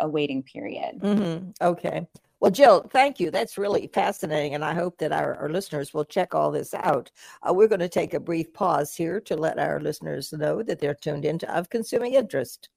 a 0.00 0.08
waiting 0.08 0.42
period. 0.42 1.00
Mm-hmm. 1.00 1.50
Okay. 1.60 2.06
Well, 2.40 2.50
Jill, 2.50 2.86
thank 2.92 3.18
you. 3.18 3.30
That's 3.30 3.56
really 3.56 3.88
fascinating. 3.92 4.54
And 4.54 4.64
I 4.64 4.74
hope 4.74 4.98
that 4.98 5.12
our, 5.12 5.34
our 5.36 5.48
listeners 5.48 5.94
will 5.94 6.04
check 6.04 6.34
all 6.34 6.50
this 6.50 6.74
out. 6.74 7.10
Uh, 7.42 7.54
we're 7.54 7.68
going 7.68 7.80
to 7.80 7.88
take 7.88 8.12
a 8.12 8.20
brief 8.20 8.52
pause 8.52 8.94
here 8.94 9.20
to 9.22 9.36
let 9.36 9.58
our 9.58 9.80
listeners 9.80 10.32
know 10.32 10.62
that 10.62 10.78
they're 10.78 10.94
tuned 10.94 11.24
into 11.24 11.50
Of 11.56 11.70
Consuming 11.70 12.12
Interest. 12.12 12.68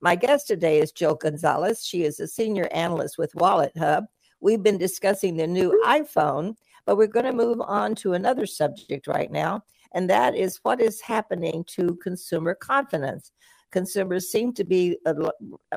My 0.00 0.14
guest 0.14 0.46
today 0.46 0.80
is 0.80 0.92
Jill 0.92 1.16
Gonzalez. 1.16 1.84
She 1.84 2.04
is 2.04 2.20
a 2.20 2.28
senior 2.28 2.68
analyst 2.72 3.18
with 3.18 3.32
WalletHub 3.32 4.06
We've 4.40 4.62
been 4.62 4.78
discussing 4.78 5.36
the 5.36 5.46
new 5.46 5.82
iPhone, 5.84 6.54
but 6.86 6.96
we're 6.96 7.08
going 7.08 7.26
to 7.26 7.32
move 7.32 7.60
on 7.60 7.94
to 7.96 8.12
another 8.12 8.46
subject 8.46 9.08
right 9.08 9.30
now, 9.30 9.64
and 9.94 10.08
that 10.10 10.36
is 10.36 10.60
what 10.62 10.80
is 10.80 11.00
happening 11.00 11.64
to 11.68 11.98
consumer 12.02 12.54
confidence. 12.54 13.32
Consumers 13.70 14.30
seem 14.30 14.52
to 14.54 14.64
be 14.64 14.98
a, 15.04 15.14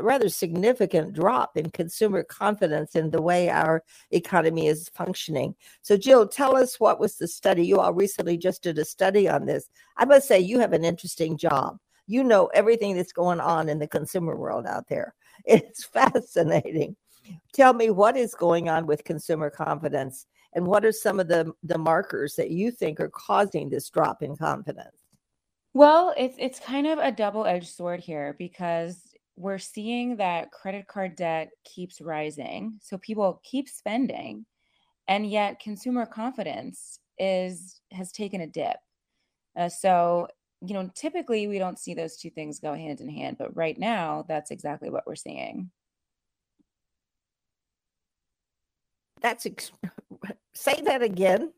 rather 0.02 0.30
significant 0.30 1.14
drop 1.14 1.58
in 1.58 1.70
consumer 1.72 2.24
confidence 2.24 2.96
in 2.96 3.10
the 3.10 3.22
way 3.22 3.50
our 3.50 3.84
economy 4.12 4.68
is 4.68 4.90
functioning. 4.90 5.56
So, 5.82 5.98
Jill, 5.98 6.28
tell 6.28 6.56
us 6.56 6.80
what 6.80 7.00
was 7.00 7.18
the 7.18 7.28
study? 7.28 7.66
You 7.66 7.80
all 7.80 7.94
recently 7.94 8.38
just 8.38 8.64
did 8.64 8.78
a 8.78 8.86
study 8.86 9.28
on 9.28 9.46
this. 9.46 9.70
I 9.98 10.06
must 10.06 10.28
say, 10.28 10.40
you 10.40 10.60
have 10.60 10.74
an 10.74 10.86
interesting 10.86 11.38
job 11.38 11.78
you 12.08 12.24
know 12.24 12.48
everything 12.54 12.96
that's 12.96 13.14
going 13.14 13.40
on 13.40 13.70
in 13.70 13.80
the 13.80 13.88
consumer 13.88 14.36
world 14.36 14.66
out 14.66 14.88
there. 14.88 15.16
It's 15.46 15.86
fascinating. 15.86 16.96
Tell 17.54 17.74
me 17.74 17.90
what 17.90 18.16
is 18.16 18.36
going 18.36 18.70
on 18.70 18.86
with 18.86 19.04
consumer 19.04 19.50
confidence 19.50 20.28
and 20.54 20.68
what 20.68 20.86
are 20.86 20.92
some 20.92 21.20
of 21.20 21.28
the, 21.28 21.52
the 21.64 21.80
markers 21.80 22.36
that 22.36 22.52
you 22.52 22.70
think 22.70 23.00
are 23.00 23.10
causing 23.10 23.70
this 23.70 23.90
drop 23.90 24.22
in 24.22 24.36
confidence? 24.36 25.01
Well, 25.74 26.14
it's 26.18 26.36
it's 26.38 26.60
kind 26.60 26.88
of 26.88 27.00
a 27.00 27.12
double-edged 27.12 27.68
sword 27.70 28.02
here 28.02 28.36
because 28.38 29.14
we're 29.38 29.58
seeing 29.58 30.18
that 30.18 30.52
credit 30.52 30.88
card 30.88 31.16
debt 31.16 31.50
keeps 31.64 32.02
rising. 32.02 32.78
So 32.82 32.98
people 32.98 33.42
keep 33.44 33.70
spending 33.70 34.46
and 35.08 35.30
yet 35.30 35.60
consumer 35.60 36.06
confidence 36.06 37.00
is 37.18 37.82
has 37.92 38.12
taken 38.12 38.42
a 38.42 38.48
dip. 38.48 38.78
Uh, 39.58 39.70
so, 39.70 40.28
you 40.62 40.74
know, 40.74 40.90
typically 40.96 41.48
we 41.48 41.60
don't 41.60 41.80
see 41.80 41.94
those 41.94 42.18
two 42.18 42.30
things 42.30 42.60
go 42.60 42.74
hand 42.74 43.02
in 43.02 43.10
hand, 43.10 43.38
but 43.40 43.56
right 43.56 43.78
now 43.78 44.26
that's 44.28 44.52
exactly 44.52 44.90
what 44.90 45.06
we're 45.08 45.16
seeing. 45.16 45.72
That's 49.22 49.46
ex- 49.46 49.72
say 50.54 50.82
that 50.86 51.02
again. 51.02 51.54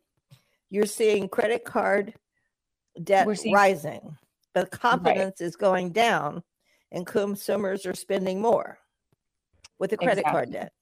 You're 0.70 0.86
seeing 0.86 1.30
credit 1.30 1.66
card 1.66 2.14
debt 3.02 3.28
seeing- 3.38 3.54
rising, 3.54 4.18
but 4.54 4.72
confidence 4.72 5.40
right. 5.40 5.48
is 5.48 5.56
going 5.56 5.92
down, 5.92 6.44
and 6.92 7.06
consumers 7.06 7.86
are 7.86 7.96
spending 7.96 8.42
more 8.42 8.78
with 9.80 9.90
the 9.90 9.98
credit 9.98 10.20
exactly. 10.22 10.32
card 10.32 10.52
debt. 10.52 10.74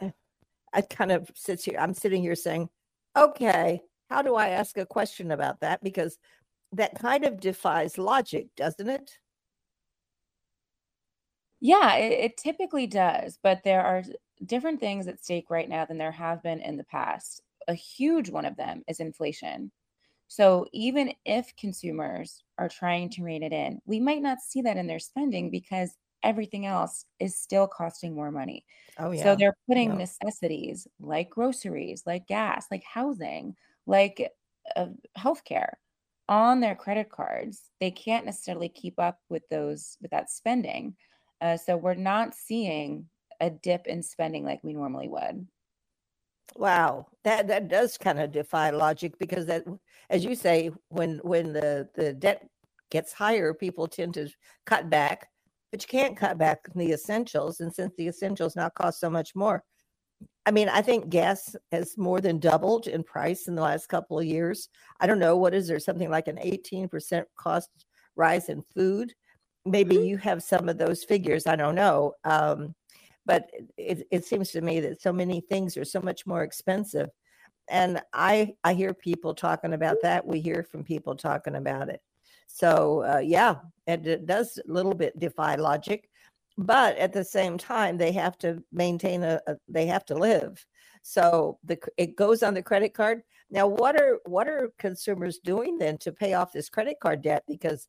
Eh, 0.00 0.10
I 0.72 0.80
kind 0.82 1.12
of 1.12 1.30
sit 1.34 1.62
here. 1.62 1.76
I'm 1.78 1.94
sitting 1.94 2.22
here 2.22 2.34
saying, 2.34 2.68
"Okay, 3.16 3.82
how 4.08 4.22
do 4.22 4.34
I 4.36 4.50
ask 4.50 4.78
a 4.78 4.86
question 4.86 5.30
about 5.32 5.60
that?" 5.60 5.82
Because 5.82 6.18
that 6.72 6.98
kind 6.98 7.24
of 7.24 7.40
defies 7.40 7.98
logic, 7.98 8.48
doesn't 8.56 8.88
it? 8.88 9.18
Yeah, 11.60 11.96
it, 11.96 12.12
it, 12.12 12.36
typically 12.36 12.86
does, 12.86 13.38
but 13.42 13.62
there 13.64 13.84
are 13.84 14.02
different 14.46 14.80
things 14.80 15.06
at 15.06 15.22
stake 15.22 15.50
right 15.50 15.68
now 15.68 15.84
than 15.84 15.98
there 15.98 16.12
have 16.12 16.42
been 16.42 16.60
in 16.60 16.76
the 16.76 16.84
past. 16.84 17.42
A 17.68 17.74
huge 17.74 18.30
one 18.30 18.46
of 18.46 18.56
them 18.56 18.82
is 18.88 19.00
inflation. 19.00 19.70
So 20.30 20.66
even 20.72 21.14
if 21.24 21.56
consumers 21.56 22.44
are 22.56 22.68
trying 22.68 23.10
to 23.10 23.24
rein 23.24 23.42
it 23.42 23.52
in, 23.52 23.82
we 23.84 23.98
might 24.00 24.22
not 24.22 24.40
see 24.40 24.62
that 24.62 24.76
in 24.76 24.86
their 24.86 25.00
spending 25.00 25.50
because 25.50 25.96
everything 26.22 26.66
else 26.66 27.04
is 27.18 27.36
still 27.36 27.66
costing 27.66 28.14
more 28.14 28.30
money. 28.30 28.64
Oh, 28.96 29.10
yeah. 29.12 29.24
So 29.24 29.34
they're 29.36 29.56
putting 29.68 29.96
Yeah. 29.96 29.96
necessities 29.96 30.86
like 31.00 31.30
groceries, 31.30 32.04
like 32.06 32.28
gas, 32.28 32.68
like 32.70 32.84
housing, 32.84 33.56
like 33.86 34.30
uh, 34.76 34.88
healthcare 35.18 35.74
on 36.28 36.60
their 36.60 36.76
credit 36.76 37.10
cards. 37.10 37.70
They 37.80 37.90
can't 37.90 38.26
necessarily 38.26 38.68
keep 38.68 38.98
up 39.00 39.20
with 39.28 39.48
those 39.48 39.98
with 40.00 40.12
that 40.12 40.30
spending. 40.30 40.96
Uh, 41.40 41.56
so 41.56 41.76
we're 41.76 41.94
not 41.94 42.34
seeing 42.34 43.08
a 43.40 43.50
dip 43.50 43.86
in 43.86 44.02
spending 44.02 44.44
like 44.44 44.62
we 44.62 44.74
normally 44.74 45.08
would. 45.08 45.48
Wow, 46.56 47.06
that 47.24 47.46
that 47.48 47.68
does 47.68 47.96
kind 47.96 48.18
of 48.20 48.32
defy 48.32 48.70
logic 48.70 49.18
because 49.18 49.46
that, 49.46 49.64
as 50.10 50.24
you 50.24 50.34
say, 50.34 50.70
when 50.88 51.18
when 51.22 51.52
the 51.52 51.88
the 51.94 52.12
debt 52.12 52.48
gets 52.90 53.12
higher, 53.12 53.54
people 53.54 53.86
tend 53.86 54.14
to 54.14 54.28
cut 54.66 54.90
back, 54.90 55.28
but 55.70 55.82
you 55.82 55.88
can't 55.88 56.16
cut 56.16 56.38
back 56.38 56.58
the 56.74 56.92
essentials, 56.92 57.60
and 57.60 57.72
since 57.72 57.94
the 57.96 58.08
essentials 58.08 58.56
now 58.56 58.68
cost 58.68 58.98
so 59.00 59.08
much 59.08 59.34
more, 59.36 59.62
I 60.46 60.50
mean, 60.50 60.68
I 60.68 60.82
think 60.82 61.08
gas 61.08 61.54
has 61.72 61.96
more 61.96 62.20
than 62.20 62.38
doubled 62.40 62.88
in 62.88 63.04
price 63.04 63.46
in 63.48 63.54
the 63.54 63.62
last 63.62 63.88
couple 63.88 64.18
of 64.18 64.26
years. 64.26 64.68
I 65.00 65.06
don't 65.06 65.18
know 65.20 65.36
what 65.36 65.54
is 65.54 65.68
there 65.68 65.78
something 65.78 66.10
like 66.10 66.28
an 66.28 66.38
eighteen 66.40 66.88
percent 66.88 67.26
cost 67.38 67.70
rise 68.16 68.48
in 68.48 68.62
food. 68.74 69.12
Maybe 69.66 69.96
you 69.96 70.16
have 70.18 70.42
some 70.42 70.68
of 70.68 70.78
those 70.78 71.04
figures. 71.04 71.46
I 71.46 71.56
don't 71.56 71.74
know. 71.76 72.14
Um, 72.24 72.74
but 73.26 73.50
it, 73.76 74.06
it 74.10 74.24
seems 74.24 74.50
to 74.50 74.60
me 74.60 74.80
that 74.80 75.00
so 75.00 75.12
many 75.12 75.40
things 75.40 75.76
are 75.76 75.84
so 75.84 76.00
much 76.00 76.26
more 76.26 76.42
expensive. 76.42 77.10
And 77.68 78.00
i 78.12 78.54
i 78.64 78.74
hear 78.74 78.94
people 78.94 79.34
talking 79.34 79.74
about 79.74 79.98
that. 80.02 80.26
We 80.26 80.40
hear 80.40 80.62
from 80.62 80.84
people 80.84 81.14
talking 81.16 81.56
about 81.56 81.88
it. 81.88 82.00
So 82.46 83.04
uh, 83.04 83.18
yeah 83.18 83.56
it, 83.86 84.06
it 84.06 84.26
does 84.26 84.58
a 84.58 84.72
little 84.72 84.94
bit 84.94 85.18
defy 85.18 85.54
logic 85.56 86.08
but 86.58 86.96
at 86.98 87.12
the 87.12 87.24
same 87.24 87.56
time 87.56 87.96
they 87.96 88.12
have 88.12 88.36
to 88.38 88.62
maintain 88.72 89.22
a, 89.22 89.40
a 89.46 89.56
they 89.68 89.86
have 89.86 90.04
to 90.06 90.14
live. 90.14 90.64
So 91.02 91.58
the 91.64 91.78
it 91.96 92.16
goes 92.16 92.42
on 92.42 92.54
the 92.54 92.62
credit 92.62 92.92
card. 92.92 93.22
Now 93.50 93.66
what 93.66 93.98
are 94.00 94.18
what 94.26 94.48
are 94.48 94.72
consumers 94.78 95.38
doing 95.38 95.78
then 95.78 95.96
to 95.98 96.12
pay 96.12 96.34
off 96.34 96.52
this 96.52 96.68
credit 96.68 96.96
card 97.00 97.22
debt? 97.22 97.44
Because 97.48 97.88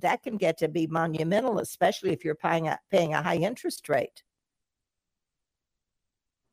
that 0.00 0.22
can 0.22 0.36
get 0.36 0.58
to 0.58 0.68
be 0.68 0.86
monumental 0.86 1.58
especially 1.58 2.12
if 2.12 2.24
you're 2.24 2.34
paying 2.34 2.68
a, 2.68 2.78
paying 2.90 3.14
a 3.14 3.22
high 3.22 3.36
interest 3.36 3.88
rate 3.88 4.22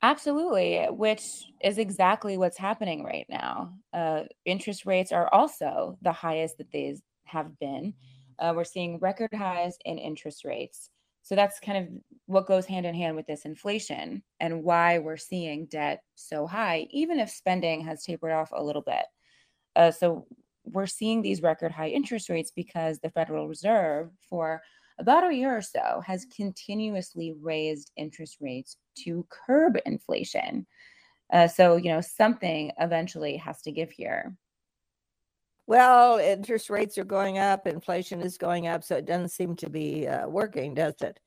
Absolutely, 0.02 0.86
which 0.92 1.52
is 1.62 1.78
exactly 1.78 2.38
what's 2.38 2.58
happening 2.58 3.04
right 3.04 3.26
now. 3.30 3.74
Uh, 3.92 4.24
interest 4.46 4.86
rates 4.86 5.12
are 5.12 5.28
also 5.34 5.98
the 6.02 6.14
highest 6.14 6.58
that 6.58 6.72
they 6.72 6.96
have 7.26 7.60
been. 7.60 7.94
Uh, 8.40 8.54
we're 8.56 8.64
seeing 8.64 8.98
record 9.00 9.34
highs 9.34 9.78
in 9.84 9.98
interest 9.98 10.46
rates. 10.46 10.90
So 11.22 11.36
that's 11.36 11.60
kind 11.60 11.78
of 11.78 12.02
what 12.28 12.48
goes 12.48 12.66
hand 12.66 12.86
in 12.86 12.96
hand 12.96 13.18
with 13.18 13.28
this 13.28 13.44
inflation 13.44 14.24
and 14.40 14.64
why 14.64 15.00
we're 15.00 15.18
seeing 15.18 15.66
debt 15.66 16.02
so 16.16 16.48
high, 16.48 16.88
even 16.92 17.20
if 17.20 17.30
spending 17.30 17.82
has 17.82 18.04
tapered 18.04 18.32
off 18.32 18.52
a 18.56 18.64
little 18.64 18.82
bit. 18.82 19.04
Uh, 19.76 19.92
so 19.92 20.26
we're 20.66 20.88
seeing 20.88 21.22
these 21.22 21.42
record 21.42 21.72
high 21.72 21.90
interest 21.90 22.30
rates 22.30 22.52
because 22.56 23.00
the 23.00 23.10
Federal 23.10 23.48
Reserve, 23.48 24.12
for 24.30 24.62
about 25.00 25.30
a 25.30 25.34
year 25.34 25.56
or 25.56 25.62
so, 25.62 26.02
has 26.06 26.26
continuously 26.26 27.34
raised 27.42 27.92
interest 27.96 28.38
rates 28.42 28.78
to 29.00 29.26
curb 29.30 29.78
inflation. 29.86 30.68
Uh, 31.32 31.48
so, 31.48 31.78
you 31.78 31.90
know, 31.92 32.02
something 32.02 32.72
eventually 32.80 33.38
has 33.38 33.62
to 33.62 33.72
give 33.72 33.92
here. 33.92 34.36
Well, 35.68 36.18
interest 36.18 36.72
rates 36.72 36.98
are 36.98 37.04
going 37.04 37.38
up, 37.38 37.68
inflation 37.68 38.22
is 38.22 38.38
going 38.38 38.68
up, 38.68 38.84
so 38.84 38.96
it 38.96 39.06
doesn't 39.06 39.30
seem 39.30 39.56
to 39.58 39.70
be 39.70 40.08
uh, 40.08 40.28
working, 40.28 40.74
does 40.74 40.96
it? 41.02 41.20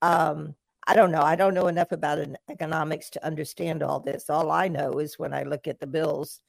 Um, 0.00 0.54
I 0.86 0.94
don't 0.94 1.12
know. 1.12 1.20
I 1.20 1.36
don't 1.36 1.52
know 1.52 1.66
enough 1.66 1.92
about 1.92 2.26
economics 2.48 3.10
to 3.10 3.24
understand 3.24 3.82
all 3.82 4.00
this. 4.00 4.30
All 4.30 4.50
I 4.50 4.68
know 4.68 4.98
is 4.98 5.18
when 5.18 5.34
I 5.34 5.42
look 5.42 5.68
at 5.68 5.78
the 5.78 5.86
bills, 5.86 6.40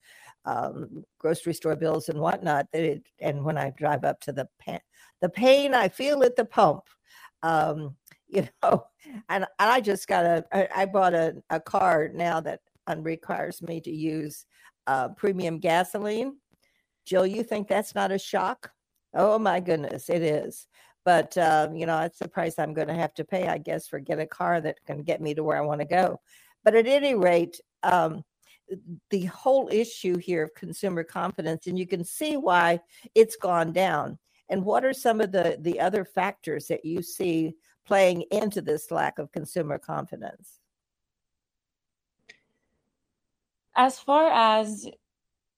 um, 0.45 1.03
grocery 1.19 1.53
store 1.53 1.75
bills 1.75 2.07
and 2.07 2.19
whatnot, 2.19 2.67
it, 2.71 3.03
and 3.19 3.43
when 3.43 3.57
I 3.57 3.71
drive 3.71 4.05
up 4.05 4.21
to 4.21 4.31
the 4.31 4.47
pa- 4.65 4.79
the 5.21 5.29
pain 5.29 5.73
I 5.73 5.87
feel 5.89 6.23
at 6.23 6.35
the 6.35 6.45
pump. 6.45 6.83
Um, 7.43 7.95
you 8.27 8.47
know, 8.63 8.85
and, 9.29 9.45
I 9.59 9.81
just 9.81 10.07
got 10.07 10.25
a. 10.25 10.77
I, 10.77 10.85
bought 10.85 11.13
a, 11.13 11.35
a 11.49 11.59
car 11.59 12.09
now 12.13 12.39
that 12.41 12.59
requires 12.97 13.61
me 13.61 13.81
to 13.81 13.91
use 13.91 14.45
uh, 14.87 15.09
premium 15.09 15.59
gasoline 15.59 16.35
Jill, 17.05 17.25
you 17.25 17.43
think 17.43 17.67
that's 17.67 17.95
not 17.95 18.11
a 18.11 18.19
shock? 18.19 18.71
Oh 19.13 19.39
my 19.39 19.59
goodness, 19.59 20.09
it 20.09 20.21
is. 20.21 20.67
But 21.03 21.37
um, 21.37 21.75
you 21.75 21.85
know, 21.85 21.99
it's 22.01 22.19
the 22.19 22.27
price 22.27 22.59
I'm 22.59 22.73
going 22.73 22.87
to 22.87 22.93
have 22.93 23.13
to 23.15 23.25
pay, 23.25 23.47
I 23.47 23.57
guess, 23.57 23.87
for 23.87 23.99
get 23.99 24.19
a 24.19 24.25
car 24.25 24.61
that 24.61 24.77
can 24.85 25.01
get 25.01 25.21
me 25.21 25.33
to 25.33 25.43
where 25.43 25.57
I 25.57 25.65
want 25.65 25.81
to 25.81 25.87
go. 25.87 26.19
But 26.63 26.75
at 26.75 26.85
any 26.85 27.15
rate, 27.15 27.59
um, 27.81 28.23
the 29.09 29.25
whole 29.25 29.67
issue 29.71 30.17
here 30.17 30.43
of 30.43 30.53
consumer 30.55 31.03
confidence, 31.03 31.65
and 31.67 31.77
you 31.77 31.87
can 31.87 32.05
see 32.05 32.37
why 32.37 32.79
it's 33.15 33.35
gone 33.35 33.73
down. 33.73 34.19
And 34.51 34.65
what 34.65 34.83
are 34.83 34.93
some 34.93 35.21
of 35.21 35.31
the 35.31 35.57
the 35.59 35.79
other 35.79 36.03
factors 36.03 36.67
that 36.67 36.83
you 36.83 37.01
see 37.01 37.55
playing 37.87 38.23
into 38.31 38.61
this 38.61 38.91
lack 38.91 39.17
of 39.17 39.31
consumer 39.31 39.79
confidence? 39.79 40.59
As 43.75 43.97
far 43.97 44.29
as, 44.29 44.85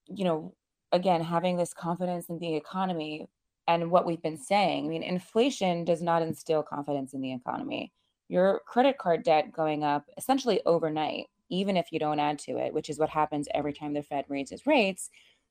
you 0.08 0.24
know, 0.24 0.54
again, 0.92 1.22
having 1.22 1.58
this 1.58 1.74
confidence 1.74 2.30
in 2.30 2.38
the 2.38 2.56
economy 2.56 3.28
and 3.68 3.90
what 3.90 4.06
we've 4.06 4.22
been 4.22 4.38
saying, 4.38 4.86
I 4.86 4.90
mean, 4.90 5.02
inflation 5.02 5.84
does 5.84 6.04
not 6.04 6.22
instill 6.22 6.62
confidence 6.62 7.16
in 7.16 7.22
the 7.22 7.34
economy. 7.34 7.92
Your 8.30 8.62
credit 8.68 9.00
card 9.00 9.24
debt 9.24 9.52
going 9.52 9.84
up 9.84 10.06
essentially 10.18 10.62
overnight, 10.68 11.26
even 11.50 11.78
if 11.78 11.92
you 11.92 11.98
don't 11.98 12.20
add 12.20 12.38
to 12.40 12.58
it, 12.58 12.74
which 12.74 12.92
is 12.92 13.00
what 13.00 13.10
happens 13.10 13.48
every 13.56 13.74
time 13.74 13.94
the 13.94 14.04
Fed 14.04 14.26
raises 14.30 14.68
rates, 14.68 15.10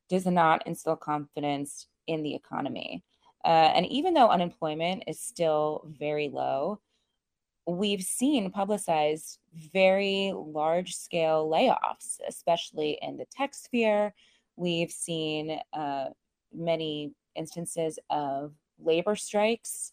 does 0.09 0.27
not 0.27 0.65
instill 0.67 0.97
confidence 0.97 1.89
in 2.07 2.23
the 2.23 2.35
economy. 2.35 3.03
Uh, 3.45 3.73
and 3.75 3.87
even 3.87 4.15
though 4.15 4.29
unemployment 4.29 5.05
is 5.07 5.21
still 5.21 5.87
very 5.99 6.29
low, 6.29 6.81
we've 7.67 8.03
seen 8.03 8.51
publicized 8.51 9.39
very 9.73 10.33
large 10.35 10.95
scale 10.95 11.49
layoffs, 11.49 12.19
especially 12.27 12.99
in 13.03 13.17
the 13.17 13.27
tech 13.27 13.55
sphere. 13.55 14.15
We've 14.57 14.91
seen 14.91 15.61
uh, 15.73 16.07
many 16.53 17.13
instances 17.35 17.99
of 18.11 18.53
labor 18.79 19.17
strikes, 19.17 19.93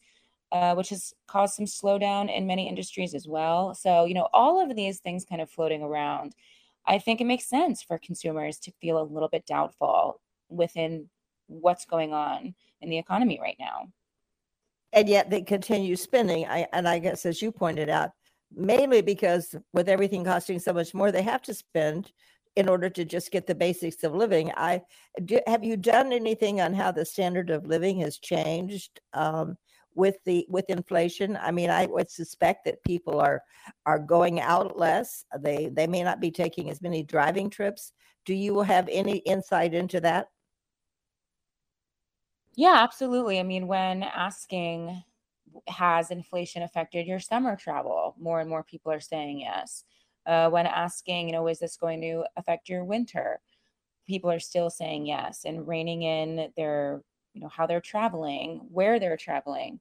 uh, 0.52 0.74
which 0.76 0.90
has 0.90 1.14
caused 1.28 1.56
some 1.56 1.66
slowdown 1.66 2.36
in 2.36 2.48
many 2.48 2.68
industries 2.68 3.14
as 3.14 3.28
well. 3.28 3.76
So, 3.76 4.06
you 4.06 4.14
know, 4.14 4.30
all 4.34 4.62
of 4.62 4.76
these 4.76 5.00
things 5.00 5.26
kind 5.26 5.42
of 5.42 5.50
floating 5.50 5.84
around, 5.84 6.34
I 6.88 6.98
think 6.98 7.22
it 7.22 7.26
makes 7.26 7.46
sense 7.46 7.84
for 7.84 8.00
consumers 8.00 8.58
to 8.60 8.72
feel 8.82 9.00
a 9.00 9.04
little 9.04 9.30
bit 9.30 9.46
doubtful 9.46 10.20
within 10.50 11.10
what's 11.48 11.86
going 11.86 12.14
on 12.14 12.56
in 12.82 12.90
the 12.90 12.98
economy 12.98 13.40
right 13.42 13.58
now 13.60 13.88
and 14.94 15.08
yet 15.08 15.30
they 15.30 15.42
continue 15.42 15.96
spending. 15.96 16.46
I, 16.46 16.68
and 16.74 16.88
I 16.88 17.00
guess, 17.00 17.26
as 17.26 17.42
you 17.42 17.52
pointed 17.52 17.90
out, 17.90 18.12
mainly 18.56 19.02
because 19.02 19.56
with 19.74 19.90
everything 19.90 20.24
costing 20.24 20.60
so 20.60 20.74
much 20.74 20.94
more, 20.94 21.12
they 21.12 21.22
have 21.22 21.42
to 21.44 21.54
spend 21.54 22.12
in 22.56 22.68
order 22.68 22.90
to 22.90 23.06
just 23.06 23.32
get 23.32 23.46
the 23.46 23.56
basics 23.56 24.04
of 24.04 24.16
living. 24.16 24.52
I 24.58 24.82
do, 25.24 25.40
have 25.48 25.64
you 25.64 25.78
done 25.78 26.12
anything 26.12 26.60
on 26.60 26.74
how 26.74 26.92
the 26.92 27.06
standard 27.06 27.52
of 27.52 27.68
living 27.68 28.00
has 28.00 28.18
changed 28.18 29.00
um, 29.14 29.56
with 29.94 30.18
the 30.26 30.46
with 30.50 30.66
inflation? 30.70 31.38
I 31.40 31.52
mean, 31.52 31.70
I 31.70 31.86
would 31.86 32.10
suspect 32.10 32.66
that 32.66 32.84
people 32.84 33.20
are 33.20 33.44
are 33.86 34.00
going 34.00 34.40
out 34.42 34.78
less. 34.78 35.24
They 35.40 35.70
they 35.72 35.86
may 35.86 36.04
not 36.04 36.20
be 36.20 36.32
taking 36.32 36.70
as 36.70 36.82
many 36.82 37.04
driving 37.04 37.50
trips. 37.50 37.94
Do 38.26 38.34
you 38.34 38.62
have 38.62 38.90
any 38.92 39.18
insight 39.20 39.74
into 39.76 40.02
that? 40.02 40.28
Yeah, 42.60 42.76
absolutely. 42.84 43.40
I 43.40 43.44
mean, 43.44 43.68
when 43.68 44.04
asking, 44.04 45.04
has 45.68 46.12
inflation 46.12 46.64
affected 46.64 47.08
your 47.08 47.20
summer 47.20 47.56
travel? 47.56 48.16
More 48.20 48.42
and 48.42 48.50
more 48.50 48.64
people 48.64 48.92
are 48.92 49.00
saying 49.00 49.40
yes. 49.40 49.86
Uh, 50.26 50.50
when 50.50 50.68
asking, 50.68 51.28
you 51.28 51.34
know, 51.34 51.48
is 51.48 51.60
this 51.60 51.78
going 51.78 52.02
to 52.02 52.26
affect 52.38 52.70
your 52.70 52.84
winter? 52.84 53.40
People 54.08 54.32
are 54.32 54.40
still 54.40 54.70
saying 54.70 55.08
yes 55.08 55.46
and 55.46 55.68
reining 55.68 56.04
in 56.04 56.52
their, 56.58 57.02
you 57.34 57.42
know, 57.42 57.50
how 57.50 57.68
they're 57.68 57.82
traveling, 57.82 58.62
where 58.72 59.00
they're 59.00 59.18
traveling, 59.18 59.80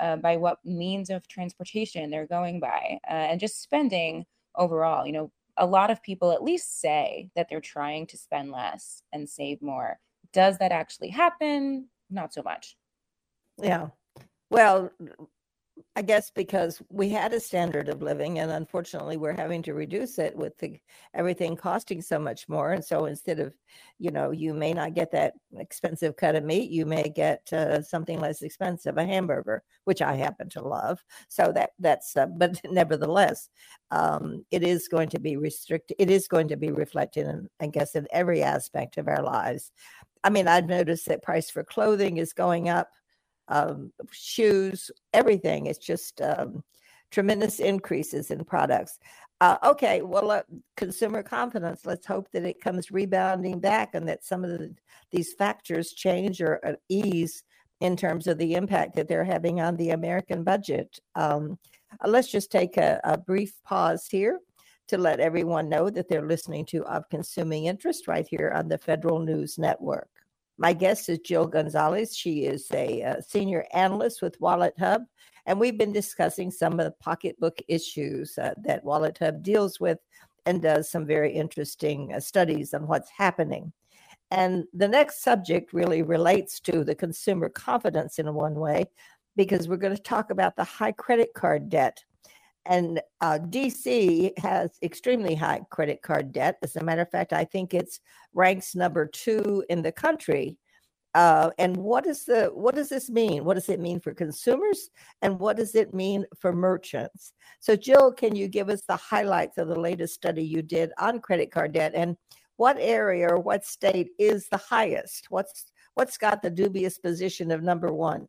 uh, 0.00 0.16
by 0.16 0.36
what 0.36 0.64
means 0.64 1.10
of 1.10 1.28
transportation 1.28 2.10
they're 2.10 2.26
going 2.26 2.60
by, 2.60 2.98
uh, 3.08 3.12
and 3.12 3.40
just 3.40 3.62
spending 3.62 4.26
overall. 4.56 5.06
You 5.06 5.12
know, 5.12 5.32
a 5.58 5.66
lot 5.66 5.90
of 5.90 6.02
people 6.02 6.32
at 6.32 6.44
least 6.44 6.80
say 6.80 7.30
that 7.36 7.48
they're 7.50 7.60
trying 7.62 8.06
to 8.08 8.18
spend 8.18 8.52
less 8.52 9.02
and 9.12 9.28
save 9.28 9.62
more. 9.62 10.00
Does 10.32 10.58
that 10.58 10.72
actually 10.72 11.10
happen? 11.10 11.88
Not 12.10 12.32
so 12.32 12.42
much. 12.42 12.76
Yeah. 13.60 13.88
Well, 14.50 14.90
I 15.96 16.02
guess 16.02 16.30
because 16.30 16.80
we 16.90 17.08
had 17.08 17.32
a 17.32 17.40
standard 17.40 17.88
of 17.88 18.02
living, 18.02 18.38
and 18.38 18.50
unfortunately, 18.50 19.16
we're 19.16 19.36
having 19.36 19.62
to 19.62 19.74
reduce 19.74 20.18
it 20.18 20.36
with 20.36 20.56
the, 20.58 20.78
everything 21.14 21.56
costing 21.56 22.00
so 22.02 22.18
much 22.18 22.48
more. 22.48 22.72
And 22.72 22.84
so, 22.84 23.06
instead 23.06 23.40
of, 23.40 23.52
you 23.98 24.10
know, 24.10 24.30
you 24.30 24.54
may 24.54 24.72
not 24.72 24.94
get 24.94 25.10
that 25.12 25.34
expensive 25.56 26.16
cut 26.16 26.36
of 26.36 26.44
meat, 26.44 26.70
you 26.70 26.86
may 26.86 27.08
get 27.08 27.52
uh, 27.52 27.82
something 27.82 28.20
less 28.20 28.42
expensive, 28.42 28.96
a 28.96 29.04
hamburger, 29.04 29.62
which 29.84 30.02
I 30.02 30.14
happen 30.14 30.48
to 30.50 30.62
love. 30.62 31.02
So 31.28 31.52
that 31.52 31.70
that's, 31.78 32.16
uh, 32.16 32.26
but 32.26 32.60
nevertheless, 32.70 33.48
um, 33.90 34.44
it 34.50 34.62
is 34.62 34.88
going 34.88 35.08
to 35.10 35.20
be 35.20 35.36
restricted. 35.36 35.96
It 35.98 36.10
is 36.10 36.28
going 36.28 36.48
to 36.48 36.56
be 36.56 36.70
reflected, 36.70 37.26
in, 37.26 37.48
I 37.60 37.66
guess, 37.68 37.94
in 37.94 38.06
every 38.12 38.42
aspect 38.42 38.98
of 38.98 39.08
our 39.08 39.22
lives. 39.22 39.72
I 40.24 40.30
mean, 40.30 40.48
I've 40.48 40.66
noticed 40.66 41.06
that 41.06 41.22
price 41.22 41.50
for 41.50 41.64
clothing 41.64 42.16
is 42.16 42.32
going 42.32 42.68
up 42.68 42.88
um, 43.48 43.92
shoes, 44.10 44.90
everything. 45.12 45.66
It's 45.66 45.78
just 45.78 46.20
um, 46.20 46.62
tremendous 47.10 47.60
increases 47.60 48.30
in 48.30 48.44
products. 48.44 48.98
Uh, 49.40 49.56
okay, 49.64 50.02
well, 50.02 50.30
uh, 50.30 50.42
consumer 50.76 51.22
confidence. 51.22 51.86
Let's 51.86 52.06
hope 52.06 52.28
that 52.32 52.44
it 52.44 52.60
comes 52.60 52.90
rebounding 52.90 53.60
back, 53.60 53.94
and 53.94 54.08
that 54.08 54.24
some 54.24 54.44
of 54.44 54.50
the, 54.50 54.74
these 55.12 55.32
factors 55.34 55.92
change 55.92 56.42
or 56.42 56.60
uh, 56.66 56.72
ease 56.88 57.44
in 57.80 57.96
terms 57.96 58.26
of 58.26 58.38
the 58.38 58.54
impact 58.54 58.96
that 58.96 59.06
they're 59.06 59.24
having 59.24 59.60
on 59.60 59.76
the 59.76 59.90
American 59.90 60.42
budget. 60.42 60.98
Um, 61.14 61.58
uh, 62.04 62.08
let's 62.08 62.30
just 62.30 62.50
take 62.50 62.76
a, 62.76 63.00
a 63.04 63.16
brief 63.16 63.52
pause 63.64 64.08
here 64.10 64.40
to 64.88 64.98
let 64.98 65.20
everyone 65.20 65.68
know 65.68 65.90
that 65.90 66.08
they're 66.08 66.26
listening 66.26 66.64
to 66.66 66.84
Of 66.84 67.08
Consuming 67.08 67.66
Interest 67.66 68.08
right 68.08 68.26
here 68.28 68.52
on 68.54 68.68
the 68.68 68.78
Federal 68.78 69.20
News 69.20 69.58
Network. 69.58 70.08
My 70.58 70.72
guest 70.72 71.08
is 71.08 71.20
Jill 71.20 71.46
Gonzalez. 71.46 72.16
She 72.16 72.44
is 72.44 72.66
a, 72.72 73.02
uh, 73.02 73.20
senior 73.20 73.64
analyst 73.72 74.22
with 74.22 74.40
WalletHub, 74.40 75.04
and 75.46 75.60
we've 75.60 75.78
been 75.78 75.92
discussing 75.92 76.50
some 76.50 76.72
of 76.72 76.84
the 76.84 76.94
pocketbook 77.00 77.58
issues 77.68 78.36
uh, 78.38 78.54
that 78.64 78.84
WalletHub 78.84 79.42
deals 79.42 79.78
with 79.78 79.98
and 80.46 80.60
does 80.60 80.90
some 80.90 81.06
very 81.06 81.32
interesting 81.32 82.12
uh, 82.14 82.20
studies 82.20 82.74
on 82.74 82.86
what's 82.86 83.10
happening. 83.10 83.72
And 84.30 84.64
the 84.74 84.88
next 84.88 85.22
subject 85.22 85.72
really 85.72 86.02
relates 86.02 86.60
to 86.60 86.84
the 86.84 86.94
consumer 86.94 87.48
confidence 87.48 88.18
in 88.18 88.34
one 88.34 88.54
way, 88.54 88.86
because 89.36 89.68
we're 89.68 89.76
going 89.76 89.96
to 89.96 90.02
talk 90.02 90.30
about 90.30 90.56
the 90.56 90.64
high 90.64 90.92
credit 90.92 91.32
card 91.34 91.68
debt 91.68 92.02
and 92.68 93.00
uh, 93.22 93.38
DC 93.48 94.38
has 94.38 94.70
extremely 94.82 95.34
high 95.34 95.62
credit 95.70 96.02
card 96.02 96.32
debt. 96.32 96.58
As 96.62 96.76
a 96.76 96.84
matter 96.84 97.02
of 97.02 97.10
fact, 97.10 97.32
I 97.32 97.44
think 97.44 97.72
it's 97.72 98.00
ranks 98.34 98.74
number 98.74 99.06
two 99.06 99.64
in 99.70 99.82
the 99.82 99.90
country. 99.90 100.58
Uh, 101.14 101.50
and 101.58 101.74
what 101.76 102.06
is 102.06 102.26
the 102.26 102.50
what 102.54 102.74
does 102.74 102.90
this 102.90 103.08
mean? 103.08 103.44
What 103.44 103.54
does 103.54 103.70
it 103.70 103.80
mean 103.80 103.98
for 103.98 104.12
consumers, 104.12 104.90
and 105.22 105.40
what 105.40 105.56
does 105.56 105.74
it 105.74 105.94
mean 105.94 106.26
for 106.38 106.52
merchants? 106.52 107.32
So, 107.60 107.74
Jill, 107.74 108.12
can 108.12 108.36
you 108.36 108.46
give 108.46 108.68
us 108.68 108.82
the 108.86 108.96
highlights 108.96 109.56
of 109.56 109.68
the 109.68 109.80
latest 109.80 110.14
study 110.14 110.44
you 110.44 110.60
did 110.60 110.92
on 110.98 111.20
credit 111.20 111.50
card 111.50 111.72
debt, 111.72 111.92
and 111.94 112.16
what 112.56 112.76
area 112.78 113.30
or 113.30 113.38
what 113.38 113.64
state 113.64 114.10
is 114.18 114.48
the 114.48 114.58
highest? 114.58 115.26
What's 115.30 115.72
what's 115.94 116.18
got 116.18 116.42
the 116.42 116.50
dubious 116.50 116.98
position 116.98 117.50
of 117.50 117.62
number 117.62 117.90
one? 117.92 118.28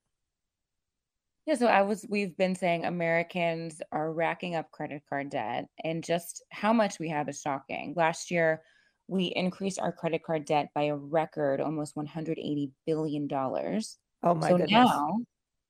Yeah, 1.50 1.56
so 1.56 1.66
I 1.66 1.82
was 1.82 2.06
we've 2.08 2.38
been 2.38 2.54
saying 2.54 2.86
Americans 2.86 3.82
are 3.92 4.14
racking 4.14 4.54
up 4.54 4.70
credit 4.70 5.02
card 5.10 5.32
debt 5.32 5.66
and 5.84 6.04
just 6.04 6.44
how 6.52 6.72
much 6.72 7.00
we 7.00 7.10
have 7.10 7.28
is 7.28 7.42
shocking. 7.42 7.96
Last 7.98 8.30
year 8.30 8.62
we 9.08 9.34
increased 9.36 9.80
our 9.80 9.92
credit 9.92 10.22
card 10.24 10.46
debt 10.46 10.70
by 10.76 10.84
a 10.84 10.96
record 10.96 11.60
almost 11.60 11.96
180 11.96 12.72
billion 12.86 13.26
dollars. 13.26 13.98
Oh 14.22 14.36
my 14.36 14.50
so 14.50 14.58
goodness. 14.58 14.70
now 14.70 15.18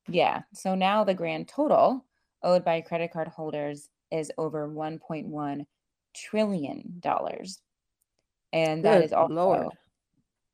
yeah, 0.06 0.42
so 0.52 0.74
now 0.74 1.02
the 1.02 1.14
grand 1.14 1.48
total 1.48 2.04
owed 2.42 2.62
by 2.62 2.82
credit 2.82 3.10
card 3.10 3.28
holders 3.28 3.88
is 4.10 4.30
over 4.36 4.68
1.1 4.68 5.64
trillion 6.14 6.96
dollars. 7.00 7.62
And 8.52 8.84
that 8.84 8.98
Good 8.98 9.04
is 9.06 9.12
also 9.14 9.32
Lord. 9.32 9.68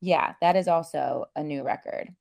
yeah, 0.01 0.35
that 0.41 0.55
is 0.55 0.69
also 0.69 1.25
a 1.35 1.43
new 1.43 1.65
record. 1.65 2.15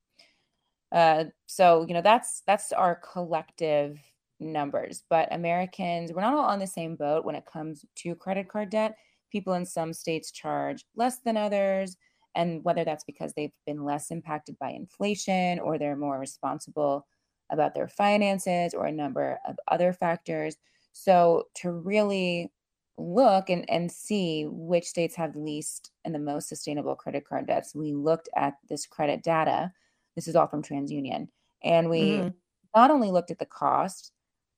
Uh, 0.95 1.25
so 1.45 1.85
you 1.87 1.93
know 1.93 2.01
that's 2.01 2.41
that's 2.47 2.71
our 2.71 2.95
collective 2.95 3.99
numbers. 4.39 5.03
But 5.09 5.27
Americans, 5.31 6.13
we're 6.13 6.21
not 6.21 6.33
all 6.33 6.45
on 6.45 6.59
the 6.59 6.65
same 6.67 6.95
boat 6.95 7.25
when 7.25 7.35
it 7.35 7.45
comes 7.45 7.85
to 7.97 8.15
credit 8.15 8.47
card 8.47 8.69
debt. 8.69 8.95
People 9.29 9.53
in 9.53 9.65
some 9.65 9.91
states 9.91 10.31
charge 10.31 10.85
less 10.95 11.19
than 11.19 11.35
others, 11.35 11.97
and 12.33 12.63
whether 12.63 12.85
that's 12.85 13.03
because 13.03 13.33
they've 13.33 13.51
been 13.65 13.83
less 13.83 14.09
impacted 14.09 14.57
by 14.57 14.71
inflation 14.71 15.59
or 15.59 15.77
they're 15.77 15.97
more 15.97 16.17
responsible 16.17 17.05
about 17.51 17.75
their 17.75 17.89
finances 17.89 18.73
or 18.73 18.85
a 18.85 18.91
number 18.91 19.37
of 19.45 19.57
other 19.67 19.91
factors. 19.91 20.55
So 20.93 21.47
to 21.55 21.71
really 21.71 22.53
look 22.97 23.49
and, 23.49 23.69
and 23.69 23.91
see 23.91 24.45
which 24.49 24.85
states 24.85 25.15
have 25.17 25.35
least 25.35 25.91
and 26.05 26.15
the 26.15 26.19
most 26.19 26.47
sustainable 26.47 26.95
credit 26.95 27.27
card 27.27 27.47
debts, 27.47 27.75
we 27.75 27.93
looked 27.93 28.29
at 28.37 28.53
this 28.69 28.85
credit 28.85 29.21
data 29.21 29.73
this 30.15 30.27
is 30.27 30.35
all 30.35 30.47
from 30.47 30.63
TransUnion. 30.63 31.27
And 31.63 31.89
we 31.89 32.01
mm-hmm. 32.01 32.27
not 32.75 32.91
only 32.91 33.11
looked 33.11 33.31
at 33.31 33.39
the 33.39 33.45
cost, 33.45 34.11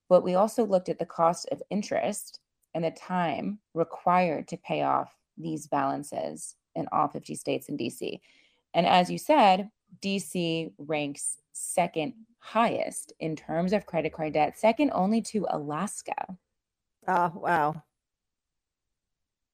but 0.09 0.23
we 0.23 0.35
also 0.35 0.65
looked 0.65 0.89
at 0.89 0.99
the 0.99 1.05
cost 1.05 1.47
of 1.51 1.61
interest 1.69 2.39
and 2.73 2.83
the 2.83 2.91
time 2.91 3.59
required 3.73 4.47
to 4.49 4.57
pay 4.57 4.83
off 4.83 5.15
these 5.37 5.67
balances 5.67 6.55
in 6.75 6.87
all 6.91 7.07
50 7.07 7.35
states 7.35 7.69
and 7.69 7.79
DC. 7.79 8.19
And 8.73 8.85
as 8.85 9.09
you 9.09 9.17
said, 9.17 9.69
DC 10.01 10.71
ranks 10.77 11.37
second 11.53 12.13
highest 12.39 13.13
in 13.19 13.35
terms 13.35 13.73
of 13.73 13.85
credit 13.85 14.13
card 14.13 14.33
debt, 14.33 14.57
second 14.57 14.91
only 14.93 15.21
to 15.21 15.47
Alaska. 15.49 16.37
Oh, 17.07 17.31
wow. 17.35 17.81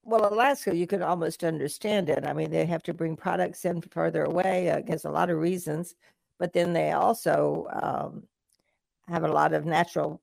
Well, 0.06 0.34
Alaska, 0.34 0.76
you 0.76 0.86
can 0.86 1.02
almost 1.02 1.44
understand 1.44 2.10
it. 2.10 2.26
I 2.26 2.34
mean, 2.34 2.52
they 2.52 2.66
have 2.66 2.84
to 2.84 2.94
bring 2.94 3.16
products 3.16 3.64
in 3.64 3.82
further 3.82 4.24
away. 4.24 4.70
Uh, 4.70 4.82
a 5.06 5.10
lot 5.10 5.30
of 5.30 5.38
reasons, 5.38 5.96
but 6.40 6.52
then 6.52 6.74
they 6.74 6.92
also 6.92 7.68
um, 7.82 8.24
have 9.08 9.24
a 9.24 9.32
lot 9.32 9.54
of 9.54 9.66
natural 9.66 10.22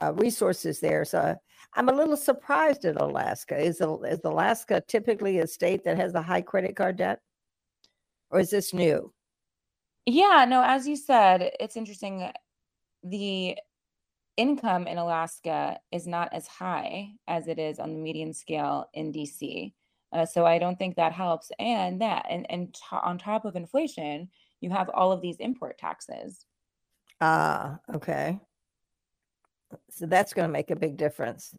uh, 0.00 0.14
resources 0.14 0.80
there. 0.80 1.04
So 1.04 1.36
I'm 1.74 1.88
a 1.90 1.92
little 1.92 2.16
surprised 2.16 2.86
at 2.86 3.00
Alaska. 3.00 3.58
Is, 3.58 3.82
is 3.82 4.20
Alaska 4.24 4.82
typically 4.86 5.40
a 5.40 5.46
state 5.46 5.84
that 5.84 5.98
has 5.98 6.14
a 6.14 6.22
high 6.22 6.42
credit 6.42 6.74
card 6.74 6.96
debt, 6.96 7.20
or 8.30 8.40
is 8.40 8.50
this 8.50 8.72
new? 8.72 9.12
Yeah, 10.06 10.46
no. 10.48 10.62
As 10.62 10.88
you 10.88 10.96
said, 10.96 11.50
it's 11.60 11.76
interesting. 11.76 12.30
The 13.04 13.56
income 14.38 14.86
in 14.86 14.96
Alaska 14.96 15.78
is 15.92 16.06
not 16.06 16.32
as 16.32 16.46
high 16.46 17.10
as 17.26 17.48
it 17.48 17.58
is 17.58 17.78
on 17.78 17.92
the 17.92 17.98
median 17.98 18.32
scale 18.32 18.88
in 18.94 19.12
DC. 19.12 19.74
Uh, 20.12 20.24
so 20.24 20.46
I 20.46 20.58
don't 20.58 20.78
think 20.78 20.96
that 20.96 21.12
helps. 21.12 21.50
And 21.58 22.00
that, 22.00 22.24
and, 22.30 22.46
and 22.48 22.74
on 22.90 23.18
top 23.18 23.44
of 23.44 23.56
inflation, 23.56 24.30
you 24.60 24.70
have 24.70 24.88
all 24.94 25.12
of 25.12 25.20
these 25.20 25.36
import 25.36 25.76
taxes. 25.76 26.46
Ah, 27.20 27.78
okay. 27.94 28.38
So 29.90 30.06
that's 30.06 30.32
going 30.32 30.48
to 30.48 30.52
make 30.52 30.70
a 30.70 30.76
big 30.76 30.96
difference 30.96 31.54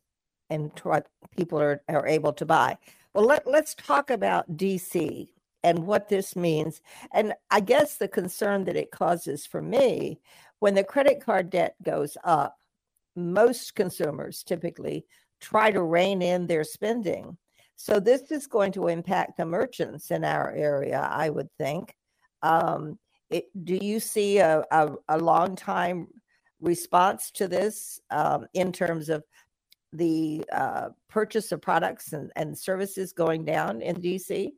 in 0.50 0.72
what 0.82 1.08
people 1.38 1.60
are, 1.60 1.84
are 1.90 2.08
able 2.08 2.34
to 2.34 2.46
buy. 2.46 2.78
Well, 3.14 3.26
let, 3.26 3.46
let's 3.46 3.76
talk 3.76 4.10
about 4.10 4.58
DC 4.58 5.28
and 5.64 5.86
what 5.86 6.10
this 6.10 6.36
means. 6.36 6.82
And 7.14 7.34
I 7.52 7.60
guess 7.60 7.98
the 7.98 8.08
concern 8.08 8.64
that 8.66 8.78
it 8.78 8.92
causes 8.92 9.46
for 9.46 9.62
me 9.62 10.22
when 10.60 10.76
the 10.76 10.84
credit 10.84 11.22
card 11.24 11.50
debt 11.50 11.76
goes 11.84 12.18
up, 12.24 12.58
most 13.20 13.76
consumers 13.76 14.44
typically 14.44 15.06
try 15.40 15.72
to 15.72 15.82
rein 15.82 16.22
in 16.22 16.48
their 16.48 16.64
spending. 16.64 17.38
So 17.76 18.00
this 18.00 18.32
is 18.32 18.48
going 18.48 18.74
to 18.74 18.88
impact 18.88 19.38
the 19.38 19.46
merchants 19.46 20.12
in 20.12 20.26
our 20.26 20.52
area, 20.52 21.08
I 21.12 21.30
would 21.30 21.50
think. 21.58 21.94
Um, 22.42 23.00
it, 23.30 23.46
do 23.64 23.78
you 23.82 24.00
see 24.00 24.40
a, 24.40 24.66
a, 24.72 24.96
a, 25.08 25.18
long 25.18 25.56
time 25.56 26.08
response 26.62 27.32
to 27.32 27.48
this 27.48 28.00
um, 28.10 28.48
in 28.54 28.72
terms 28.72 29.08
of 29.10 29.24
the 29.94 30.44
uh, 30.52 30.90
purchase 31.10 31.52
of 31.52 31.62
products 31.62 32.14
and, 32.14 32.32
and 32.36 32.58
services 32.58 33.14
going 33.14 33.46
down 33.46 33.82
in 33.82 33.96
DC? 33.98 34.52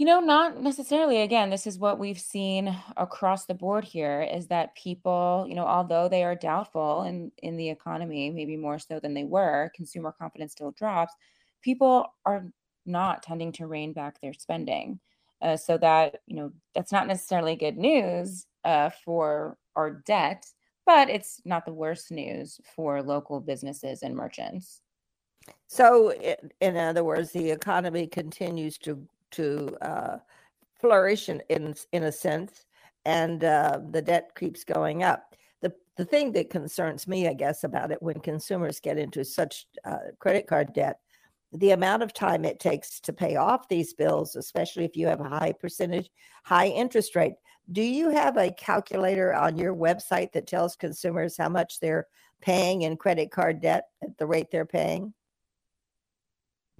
You 0.00 0.06
know, 0.06 0.20
not 0.20 0.62
necessarily. 0.62 1.20
Again, 1.20 1.50
this 1.50 1.66
is 1.66 1.78
what 1.78 1.98
we've 1.98 2.18
seen 2.18 2.74
across 2.96 3.44
the 3.44 3.52
board 3.52 3.84
here 3.84 4.22
is 4.22 4.46
that 4.46 4.74
people, 4.74 5.44
you 5.46 5.54
know, 5.54 5.66
although 5.66 6.08
they 6.08 6.24
are 6.24 6.34
doubtful 6.34 7.02
in 7.02 7.30
in 7.42 7.58
the 7.58 7.68
economy, 7.68 8.30
maybe 8.30 8.56
more 8.56 8.78
so 8.78 8.98
than 8.98 9.12
they 9.12 9.24
were, 9.24 9.70
consumer 9.76 10.10
confidence 10.10 10.52
still 10.52 10.70
drops. 10.70 11.12
People 11.60 12.14
are 12.24 12.50
not 12.86 13.22
tending 13.22 13.52
to 13.52 13.66
rein 13.66 13.92
back 13.92 14.18
their 14.22 14.32
spending. 14.32 14.98
Uh, 15.42 15.58
so 15.58 15.76
that, 15.76 16.22
you 16.26 16.34
know, 16.34 16.50
that's 16.74 16.92
not 16.92 17.06
necessarily 17.06 17.54
good 17.54 17.76
news 17.76 18.46
uh, 18.64 18.88
for 19.04 19.58
our 19.76 19.90
debt, 20.06 20.46
but 20.86 21.10
it's 21.10 21.42
not 21.44 21.66
the 21.66 21.74
worst 21.74 22.10
news 22.10 22.58
for 22.74 23.02
local 23.02 23.38
businesses 23.38 24.02
and 24.02 24.16
merchants. 24.16 24.80
So, 25.66 26.14
in 26.62 26.76
other 26.78 27.04
words, 27.04 27.32
the 27.32 27.50
economy 27.50 28.06
continues 28.06 28.78
to 28.78 29.06
to 29.32 29.76
uh, 29.82 30.18
flourish 30.80 31.28
in, 31.28 31.42
in 31.48 31.74
in 31.92 32.04
a 32.04 32.12
sense, 32.12 32.66
and 33.04 33.44
uh, 33.44 33.80
the 33.90 34.02
debt 34.02 34.30
keeps 34.38 34.64
going 34.64 35.02
up. 35.02 35.34
The, 35.60 35.72
the 35.96 36.04
thing 36.04 36.32
that 36.32 36.50
concerns 36.50 37.06
me, 37.06 37.28
I 37.28 37.34
guess, 37.34 37.64
about 37.64 37.90
it 37.90 38.02
when 38.02 38.20
consumers 38.20 38.80
get 38.80 38.98
into 38.98 39.24
such 39.24 39.66
uh, 39.84 40.12
credit 40.18 40.46
card 40.46 40.72
debt, 40.72 41.00
the 41.52 41.72
amount 41.72 42.02
of 42.02 42.12
time 42.12 42.44
it 42.44 42.60
takes 42.60 43.00
to 43.00 43.12
pay 43.12 43.36
off 43.36 43.68
these 43.68 43.92
bills, 43.92 44.36
especially 44.36 44.84
if 44.84 44.96
you 44.96 45.06
have 45.06 45.20
a 45.20 45.28
high 45.28 45.52
percentage, 45.52 46.08
high 46.44 46.68
interest 46.68 47.16
rate. 47.16 47.34
Do 47.72 47.82
you 47.82 48.10
have 48.10 48.36
a 48.36 48.52
calculator 48.52 49.34
on 49.34 49.56
your 49.56 49.74
website 49.74 50.32
that 50.32 50.46
tells 50.46 50.76
consumers 50.76 51.36
how 51.36 51.48
much 51.48 51.80
they're 51.80 52.06
paying 52.40 52.82
in 52.82 52.96
credit 52.96 53.30
card 53.30 53.60
debt 53.60 53.84
at 54.02 54.16
the 54.18 54.26
rate 54.26 54.50
they're 54.50 54.64
paying? 54.64 55.12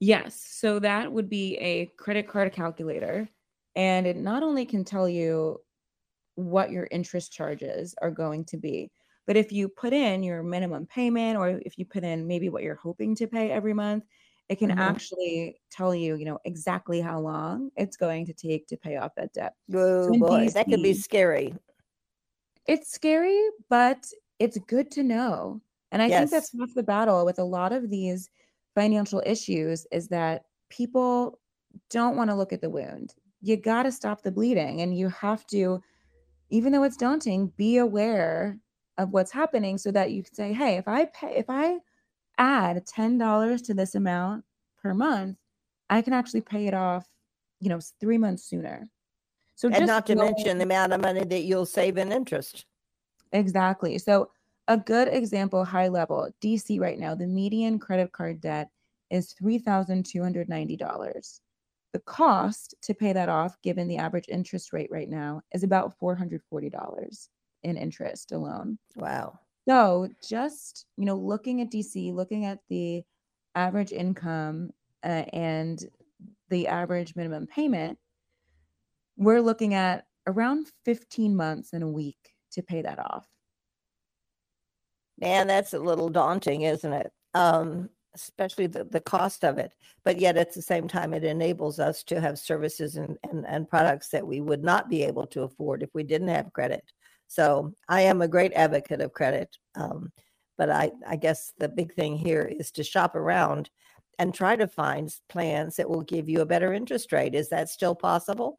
Yes. 0.00 0.42
So 0.50 0.78
that 0.80 1.12
would 1.12 1.28
be 1.28 1.56
a 1.58 1.86
credit 1.96 2.26
card 2.26 2.52
calculator. 2.52 3.28
And 3.76 4.06
it 4.06 4.16
not 4.16 4.42
only 4.42 4.64
can 4.64 4.84
tell 4.84 5.08
you 5.08 5.60
what 6.34 6.72
your 6.72 6.88
interest 6.90 7.32
charges 7.32 7.94
are 8.02 8.10
going 8.10 8.46
to 8.46 8.56
be, 8.56 8.90
but 9.26 9.36
if 9.36 9.52
you 9.52 9.68
put 9.68 9.92
in 9.92 10.22
your 10.22 10.42
minimum 10.42 10.86
payment 10.86 11.38
or 11.38 11.60
if 11.64 11.78
you 11.78 11.84
put 11.84 12.02
in 12.02 12.26
maybe 12.26 12.48
what 12.48 12.62
you're 12.62 12.74
hoping 12.74 13.14
to 13.16 13.26
pay 13.26 13.50
every 13.50 13.74
month, 13.74 14.04
it 14.48 14.58
can 14.58 14.70
mm-hmm. 14.70 14.80
actually 14.80 15.60
tell 15.70 15.94
you, 15.94 16.16
you 16.16 16.24
know, 16.24 16.38
exactly 16.44 17.00
how 17.00 17.20
long 17.20 17.70
it's 17.76 17.96
going 17.96 18.26
to 18.26 18.32
take 18.32 18.66
to 18.68 18.76
pay 18.76 18.96
off 18.96 19.12
that 19.16 19.32
debt. 19.32 19.54
Oh 19.72 20.12
so 20.12 20.18
boy, 20.18 20.48
that 20.48 20.66
could 20.66 20.82
be 20.82 20.94
scary. 20.94 21.54
It's 22.66 22.90
scary, 22.90 23.40
but 23.68 24.04
it's 24.40 24.58
good 24.66 24.90
to 24.92 25.04
know. 25.04 25.60
And 25.92 26.02
I 26.02 26.06
yes. 26.06 26.18
think 26.18 26.30
that's 26.30 26.58
half 26.58 26.74
the 26.74 26.82
battle 26.82 27.24
with 27.24 27.38
a 27.38 27.44
lot 27.44 27.72
of 27.72 27.90
these 27.90 28.28
financial 28.74 29.22
issues 29.26 29.86
is 29.92 30.08
that 30.08 30.44
people 30.68 31.38
don't 31.88 32.16
want 32.16 32.30
to 32.30 32.36
look 32.36 32.52
at 32.52 32.60
the 32.60 32.70
wound. 32.70 33.14
You 33.42 33.56
got 33.56 33.84
to 33.84 33.92
stop 33.92 34.22
the 34.22 34.32
bleeding 34.32 34.80
and 34.80 34.96
you 34.96 35.08
have 35.08 35.46
to 35.48 35.82
even 36.50 36.72
though 36.72 36.82
it's 36.82 36.96
daunting, 36.96 37.48
be 37.56 37.76
aware 37.78 38.58
of 38.98 39.10
what's 39.10 39.30
happening 39.30 39.78
so 39.78 39.90
that 39.92 40.10
you 40.10 40.22
can 40.22 40.34
say, 40.34 40.52
"Hey, 40.52 40.76
if 40.76 40.88
I 40.88 41.06
pay 41.06 41.36
if 41.36 41.46
I 41.48 41.78
add 42.38 42.84
$10 42.86 43.62
to 43.62 43.74
this 43.74 43.94
amount 43.94 44.44
per 44.82 44.94
month, 44.94 45.38
I 45.88 46.02
can 46.02 46.12
actually 46.12 46.40
pay 46.42 46.66
it 46.66 46.74
off, 46.74 47.08
you 47.60 47.68
know, 47.68 47.80
3 48.00 48.18
months 48.18 48.44
sooner." 48.44 48.88
So 49.54 49.68
and 49.70 49.86
not 49.86 50.06
to 50.06 50.16
mention 50.16 50.58
the 50.58 50.64
amount 50.64 50.92
of 50.92 51.00
money 51.00 51.24
that 51.24 51.42
you'll 51.42 51.66
save 51.66 51.98
in 51.98 52.12
interest. 52.12 52.66
Exactly. 53.32 53.98
So 53.98 54.30
a 54.70 54.76
good 54.76 55.08
example, 55.08 55.64
high 55.64 55.88
level, 55.88 56.30
DC 56.40 56.80
right 56.80 56.98
now, 56.98 57.12
the 57.16 57.26
median 57.26 57.80
credit 57.80 58.12
card 58.12 58.40
debt 58.40 58.68
is 59.10 59.34
$3,290. 59.42 61.40
The 61.92 61.98
cost 61.98 62.76
to 62.82 62.94
pay 62.94 63.12
that 63.12 63.28
off, 63.28 63.60
given 63.64 63.88
the 63.88 63.96
average 63.96 64.26
interest 64.28 64.72
rate 64.72 64.88
right 64.92 65.08
now, 65.08 65.42
is 65.52 65.64
about 65.64 65.98
$440 66.00 67.28
in 67.64 67.76
interest 67.76 68.30
alone. 68.30 68.78
Wow. 68.94 69.40
So 69.68 70.08
just, 70.22 70.86
you 70.96 71.04
know, 71.04 71.16
looking 71.16 71.60
at 71.62 71.72
DC, 71.72 72.14
looking 72.14 72.44
at 72.44 72.60
the 72.68 73.02
average 73.56 73.90
income 73.90 74.70
uh, 75.02 75.24
and 75.32 75.84
the 76.48 76.68
average 76.68 77.16
minimum 77.16 77.48
payment, 77.48 77.98
we're 79.16 79.42
looking 79.42 79.74
at 79.74 80.06
around 80.28 80.68
15 80.84 81.34
months 81.34 81.72
and 81.72 81.82
a 81.82 81.88
week 81.88 82.34
to 82.52 82.62
pay 82.62 82.82
that 82.82 83.00
off 83.00 83.26
man, 85.20 85.46
that's 85.46 85.74
a 85.74 85.78
little 85.78 86.08
daunting, 86.08 86.62
isn't 86.62 86.92
it? 86.92 87.12
Um, 87.34 87.90
especially 88.14 88.66
the, 88.66 88.84
the 88.84 89.00
cost 89.00 89.44
of 89.44 89.58
it. 89.58 89.72
But 90.04 90.18
yet 90.18 90.36
at 90.36 90.52
the 90.52 90.62
same 90.62 90.88
time, 90.88 91.14
it 91.14 91.24
enables 91.24 91.78
us 91.78 92.02
to 92.04 92.20
have 92.20 92.38
services 92.38 92.96
and, 92.96 93.16
and, 93.30 93.46
and 93.46 93.68
products 93.68 94.08
that 94.08 94.26
we 94.26 94.40
would 94.40 94.64
not 94.64 94.88
be 94.88 95.02
able 95.04 95.26
to 95.28 95.42
afford 95.42 95.82
if 95.82 95.90
we 95.94 96.02
didn't 96.02 96.28
have 96.28 96.52
credit. 96.52 96.82
So 97.28 97.72
I 97.88 98.02
am 98.02 98.22
a 98.22 98.28
great 98.28 98.52
advocate 98.54 99.00
of 99.00 99.12
credit. 99.12 99.56
Um, 99.76 100.10
but 100.58 100.70
I, 100.70 100.90
I 101.06 101.16
guess 101.16 101.52
the 101.58 101.68
big 101.68 101.94
thing 101.94 102.16
here 102.16 102.42
is 102.42 102.70
to 102.72 102.82
shop 102.82 103.14
around 103.14 103.70
and 104.18 104.34
try 104.34 104.56
to 104.56 104.66
find 104.66 105.14
plans 105.28 105.76
that 105.76 105.88
will 105.88 106.02
give 106.02 106.28
you 106.28 106.40
a 106.40 106.46
better 106.46 106.74
interest 106.74 107.12
rate. 107.12 107.34
Is 107.34 107.48
that 107.50 107.68
still 107.68 107.94
possible? 107.94 108.58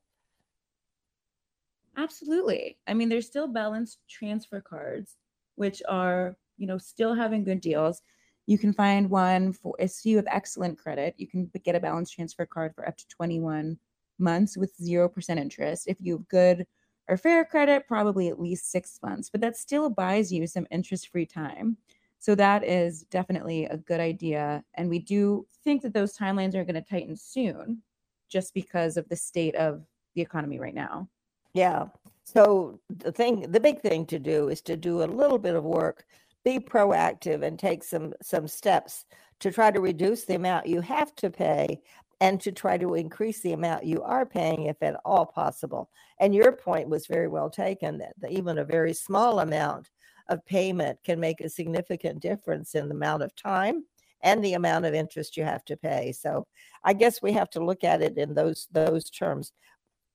Absolutely. 1.98 2.78
I 2.88 2.94
mean, 2.94 3.10
there's 3.10 3.28
still 3.28 3.48
balance 3.48 3.98
transfer 4.10 4.62
cards, 4.62 5.18
which 5.56 5.84
are 5.88 6.38
you 6.62 6.68
know, 6.68 6.78
still 6.78 7.16
having 7.16 7.44
good 7.44 7.60
deals. 7.60 8.04
You 8.46 8.58
can 8.58 8.72
find 8.72 9.10
one 9.10 9.52
for 9.52 9.76
if 9.80 10.06
you 10.06 10.18
have 10.18 10.28
excellent 10.30 10.78
credit, 10.78 11.16
you 11.18 11.28
can 11.28 11.50
get 11.64 11.76
a 11.76 11.80
balance 11.80 12.12
transfer 12.12 12.46
card 12.46 12.74
for 12.76 12.88
up 12.88 12.96
to 12.98 13.08
21 13.08 13.78
months 14.20 14.56
with 14.56 14.78
0% 14.78 15.38
interest. 15.38 15.88
If 15.88 15.98
you 16.00 16.18
have 16.18 16.28
good 16.28 16.68
or 17.08 17.18
fair 17.18 17.44
credit, 17.44 17.88
probably 17.88 18.28
at 18.28 18.40
least 18.40 18.72
six 18.72 19.00
months, 19.02 19.30
but 19.30 19.42
that 19.42 19.58
still 19.58 19.90
buys 19.90 20.32
you 20.32 20.46
some 20.46 20.68
interest 20.70 21.10
free 21.10 21.26
time. 21.26 21.78
So 22.20 22.36
that 22.36 22.64
is 22.64 23.04
definitely 23.10 23.66
a 23.66 23.78
good 23.78 24.00
idea. 24.00 24.64
And 24.76 24.88
we 24.88 25.00
do 25.00 25.48
think 25.64 25.82
that 25.82 25.94
those 25.94 26.16
timelines 26.16 26.54
are 26.54 26.64
going 26.64 26.76
to 26.76 26.82
tighten 26.82 27.16
soon 27.18 27.82
just 28.30 28.54
because 28.54 28.96
of 28.98 29.10
the 29.10 29.16
state 29.16 29.56
of 29.56 29.84
the 30.14 30.22
economy 30.22 30.60
right 30.60 30.76
now. 30.76 31.10
Yeah. 31.54 31.88
So 32.24 32.80
the 32.90 33.12
thing, 33.12 33.52
the 33.52 33.60
big 33.60 33.82
thing 33.82 34.06
to 34.06 34.20
do 34.20 34.50
is 34.50 34.62
to 34.62 34.78
do 34.78 35.02
a 35.02 35.06
little 35.06 35.40
bit 35.40 35.56
of 35.56 35.64
work 35.64 36.06
be 36.44 36.60
proactive 36.60 37.44
and 37.44 37.58
take 37.58 37.84
some 37.84 38.14
some 38.22 38.48
steps 38.48 39.06
to 39.40 39.52
try 39.52 39.72
to 39.72 39.80
reduce 39.80 40.26
the 40.26 40.36
amount 40.36 40.68
you 40.68 40.82
have 40.82 41.16
to 41.16 41.30
pay 41.30 41.82
and 42.22 42.40
to 42.40 42.52
try 42.52 42.78
to 42.78 42.94
increase 42.94 43.42
the 43.42 43.54
amount 43.54 43.84
you 43.84 44.04
are 44.04 44.26
paying 44.26 44.66
if 44.66 44.82
at 44.84 44.96
all 45.04 45.26
possible. 45.26 45.90
And 46.20 46.36
your 46.36 46.52
point 46.52 46.88
was 46.88 47.08
very 47.08 47.28
well 47.28 47.50
taken 47.50 47.98
that 47.98 48.14
even 48.30 48.60
a 48.60 48.64
very 48.64 48.94
small 48.94 49.40
amount 49.40 49.90
of 50.30 50.46
payment 50.46 51.00
can 51.04 51.20
make 51.20 51.42
a 51.42 51.50
significant 51.50 52.22
difference 52.22 52.76
in 52.76 52.88
the 52.88 52.96
amount 52.96 53.24
of 53.24 53.36
time 53.36 53.86
and 54.22 54.44
the 54.44 54.54
amount 54.54 54.86
of 54.86 54.94
interest 54.94 55.36
you 55.36 55.44
have 55.44 55.66
to 55.66 55.76
pay. 55.76 56.12
So 56.12 56.46
i 56.84 56.94
guess 56.94 57.22
we 57.22 57.32
have 57.34 57.50
to 57.52 57.66
look 57.66 57.84
at 57.84 58.04
it 58.04 58.18
in 58.18 58.36
those 58.36 58.68
those 58.72 59.10
terms. 59.10 59.52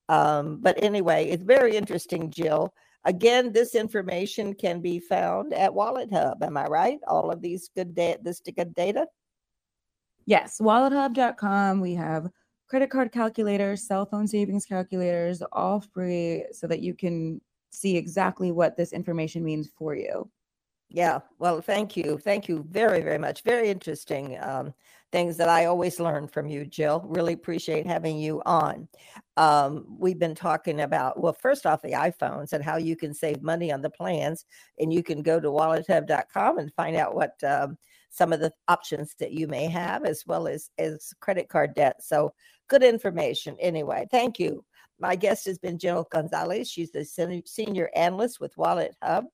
Um, 0.08 0.58
but 0.60 0.80
anyway 0.80 1.26
it's 1.26 1.42
very 1.42 1.76
interesting 1.76 2.30
jill 2.30 2.72
Again, 3.06 3.52
this 3.52 3.76
information 3.76 4.52
can 4.52 4.80
be 4.80 4.98
found 4.98 5.54
at 5.54 5.70
WalletHub. 5.70 6.42
Am 6.42 6.56
I 6.56 6.66
right? 6.66 6.98
All 7.06 7.30
of 7.30 7.40
these 7.40 7.70
good 7.74 7.94
data, 7.94 8.18
this 8.20 8.40
good 8.40 8.74
data. 8.74 9.06
Yes, 10.26 10.58
wallethub.com. 10.60 11.80
We 11.80 11.94
have 11.94 12.28
credit 12.68 12.90
card 12.90 13.12
calculators, 13.12 13.86
cell 13.86 14.06
phone 14.06 14.26
savings 14.26 14.66
calculators, 14.66 15.40
all 15.52 15.80
free 15.80 16.46
so 16.50 16.66
that 16.66 16.80
you 16.80 16.94
can 16.94 17.40
see 17.70 17.96
exactly 17.96 18.50
what 18.50 18.76
this 18.76 18.92
information 18.92 19.44
means 19.44 19.70
for 19.78 19.94
you. 19.94 20.28
Yeah, 20.88 21.18
well, 21.38 21.60
thank 21.60 21.96
you. 21.96 22.18
Thank 22.18 22.48
you 22.48 22.64
very, 22.70 23.02
very 23.02 23.18
much. 23.18 23.42
Very 23.42 23.70
interesting 23.70 24.38
um, 24.40 24.72
things 25.10 25.36
that 25.36 25.48
I 25.48 25.64
always 25.64 25.98
learn 25.98 26.28
from 26.28 26.46
you, 26.48 26.64
Jill. 26.64 27.02
Really 27.06 27.32
appreciate 27.32 27.86
having 27.86 28.18
you 28.18 28.40
on. 28.46 28.88
Um, 29.36 29.84
we've 29.98 30.18
been 30.18 30.34
talking 30.34 30.80
about, 30.80 31.20
well, 31.20 31.32
first 31.32 31.66
off, 31.66 31.82
the 31.82 31.92
iPhones 31.92 32.52
and 32.52 32.62
how 32.62 32.76
you 32.76 32.96
can 32.96 33.12
save 33.12 33.42
money 33.42 33.72
on 33.72 33.82
the 33.82 33.90
plans. 33.90 34.44
And 34.78 34.92
you 34.92 35.02
can 35.02 35.22
go 35.22 35.40
to 35.40 35.48
wallethub.com 35.48 36.58
and 36.58 36.74
find 36.74 36.96
out 36.96 37.14
what 37.14 37.34
um, 37.42 37.76
some 38.10 38.32
of 38.32 38.40
the 38.40 38.52
options 38.68 39.14
that 39.18 39.32
you 39.32 39.48
may 39.48 39.66
have, 39.66 40.04
as 40.04 40.24
well 40.26 40.46
as, 40.46 40.70
as 40.78 41.12
credit 41.20 41.48
card 41.48 41.74
debt. 41.74 42.02
So, 42.02 42.32
good 42.68 42.82
information. 42.82 43.56
Anyway, 43.60 44.06
thank 44.10 44.38
you. 44.38 44.64
My 44.98 45.14
guest 45.14 45.44
has 45.46 45.58
been 45.58 45.78
Jill 45.78 46.06
Gonzalez. 46.10 46.70
She's 46.70 46.90
the 46.90 47.04
senior 47.44 47.90
analyst 47.94 48.40
with 48.40 48.56
WalletHub. 48.56 49.24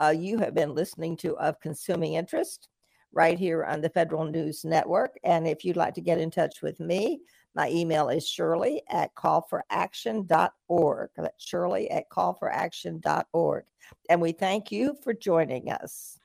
Uh, 0.00 0.14
you 0.16 0.38
have 0.38 0.54
been 0.54 0.74
listening 0.74 1.16
to 1.18 1.36
Of 1.36 1.60
Consuming 1.60 2.14
Interest 2.14 2.68
right 3.12 3.38
here 3.38 3.64
on 3.64 3.80
the 3.80 3.88
Federal 3.88 4.24
News 4.24 4.64
Network. 4.64 5.16
And 5.22 5.46
if 5.46 5.64
you'd 5.64 5.76
like 5.76 5.94
to 5.94 6.00
get 6.00 6.18
in 6.18 6.30
touch 6.30 6.62
with 6.62 6.80
me, 6.80 7.20
my 7.54 7.70
email 7.70 8.08
is 8.08 8.28
shirley 8.28 8.82
at 8.90 9.14
callforaction.org. 9.14 11.10
That's 11.16 11.44
shirley 11.44 11.90
at 11.90 12.10
callforaction.org. 12.10 13.64
And 14.10 14.20
we 14.20 14.32
thank 14.32 14.72
you 14.72 14.96
for 15.02 15.14
joining 15.14 15.70
us. 15.70 16.18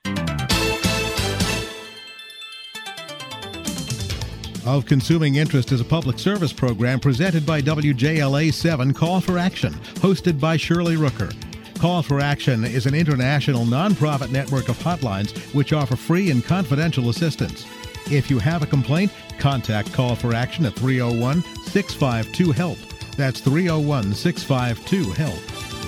Of 4.66 4.84
Consuming 4.84 5.36
Interest 5.36 5.72
is 5.72 5.80
a 5.80 5.84
public 5.84 6.18
service 6.18 6.52
program 6.52 7.00
presented 7.00 7.46
by 7.46 7.62
WJLA 7.62 8.52
7 8.52 8.92
Call 8.92 9.20
for 9.20 9.38
Action, 9.38 9.72
hosted 9.72 10.38
by 10.38 10.56
Shirley 10.58 10.96
Rooker. 10.96 11.34
Call 11.80 12.02
for 12.02 12.20
Action 12.20 12.62
is 12.62 12.84
an 12.84 12.94
international 12.94 13.64
nonprofit 13.64 14.30
network 14.30 14.68
of 14.68 14.76
hotlines 14.76 15.34
which 15.54 15.72
offer 15.72 15.96
free 15.96 16.30
and 16.30 16.44
confidential 16.44 17.08
assistance. 17.08 17.64
If 18.10 18.28
you 18.28 18.38
have 18.38 18.62
a 18.62 18.66
complaint, 18.66 19.10
contact 19.38 19.90
Call 19.90 20.14
for 20.14 20.34
Action 20.34 20.66
at 20.66 20.74
301 20.74 21.42
652 21.68 22.52
HELP. 22.52 22.78
That's 23.16 23.40
301 23.40 24.12
652 24.12 25.12
HELP. 25.12 25.79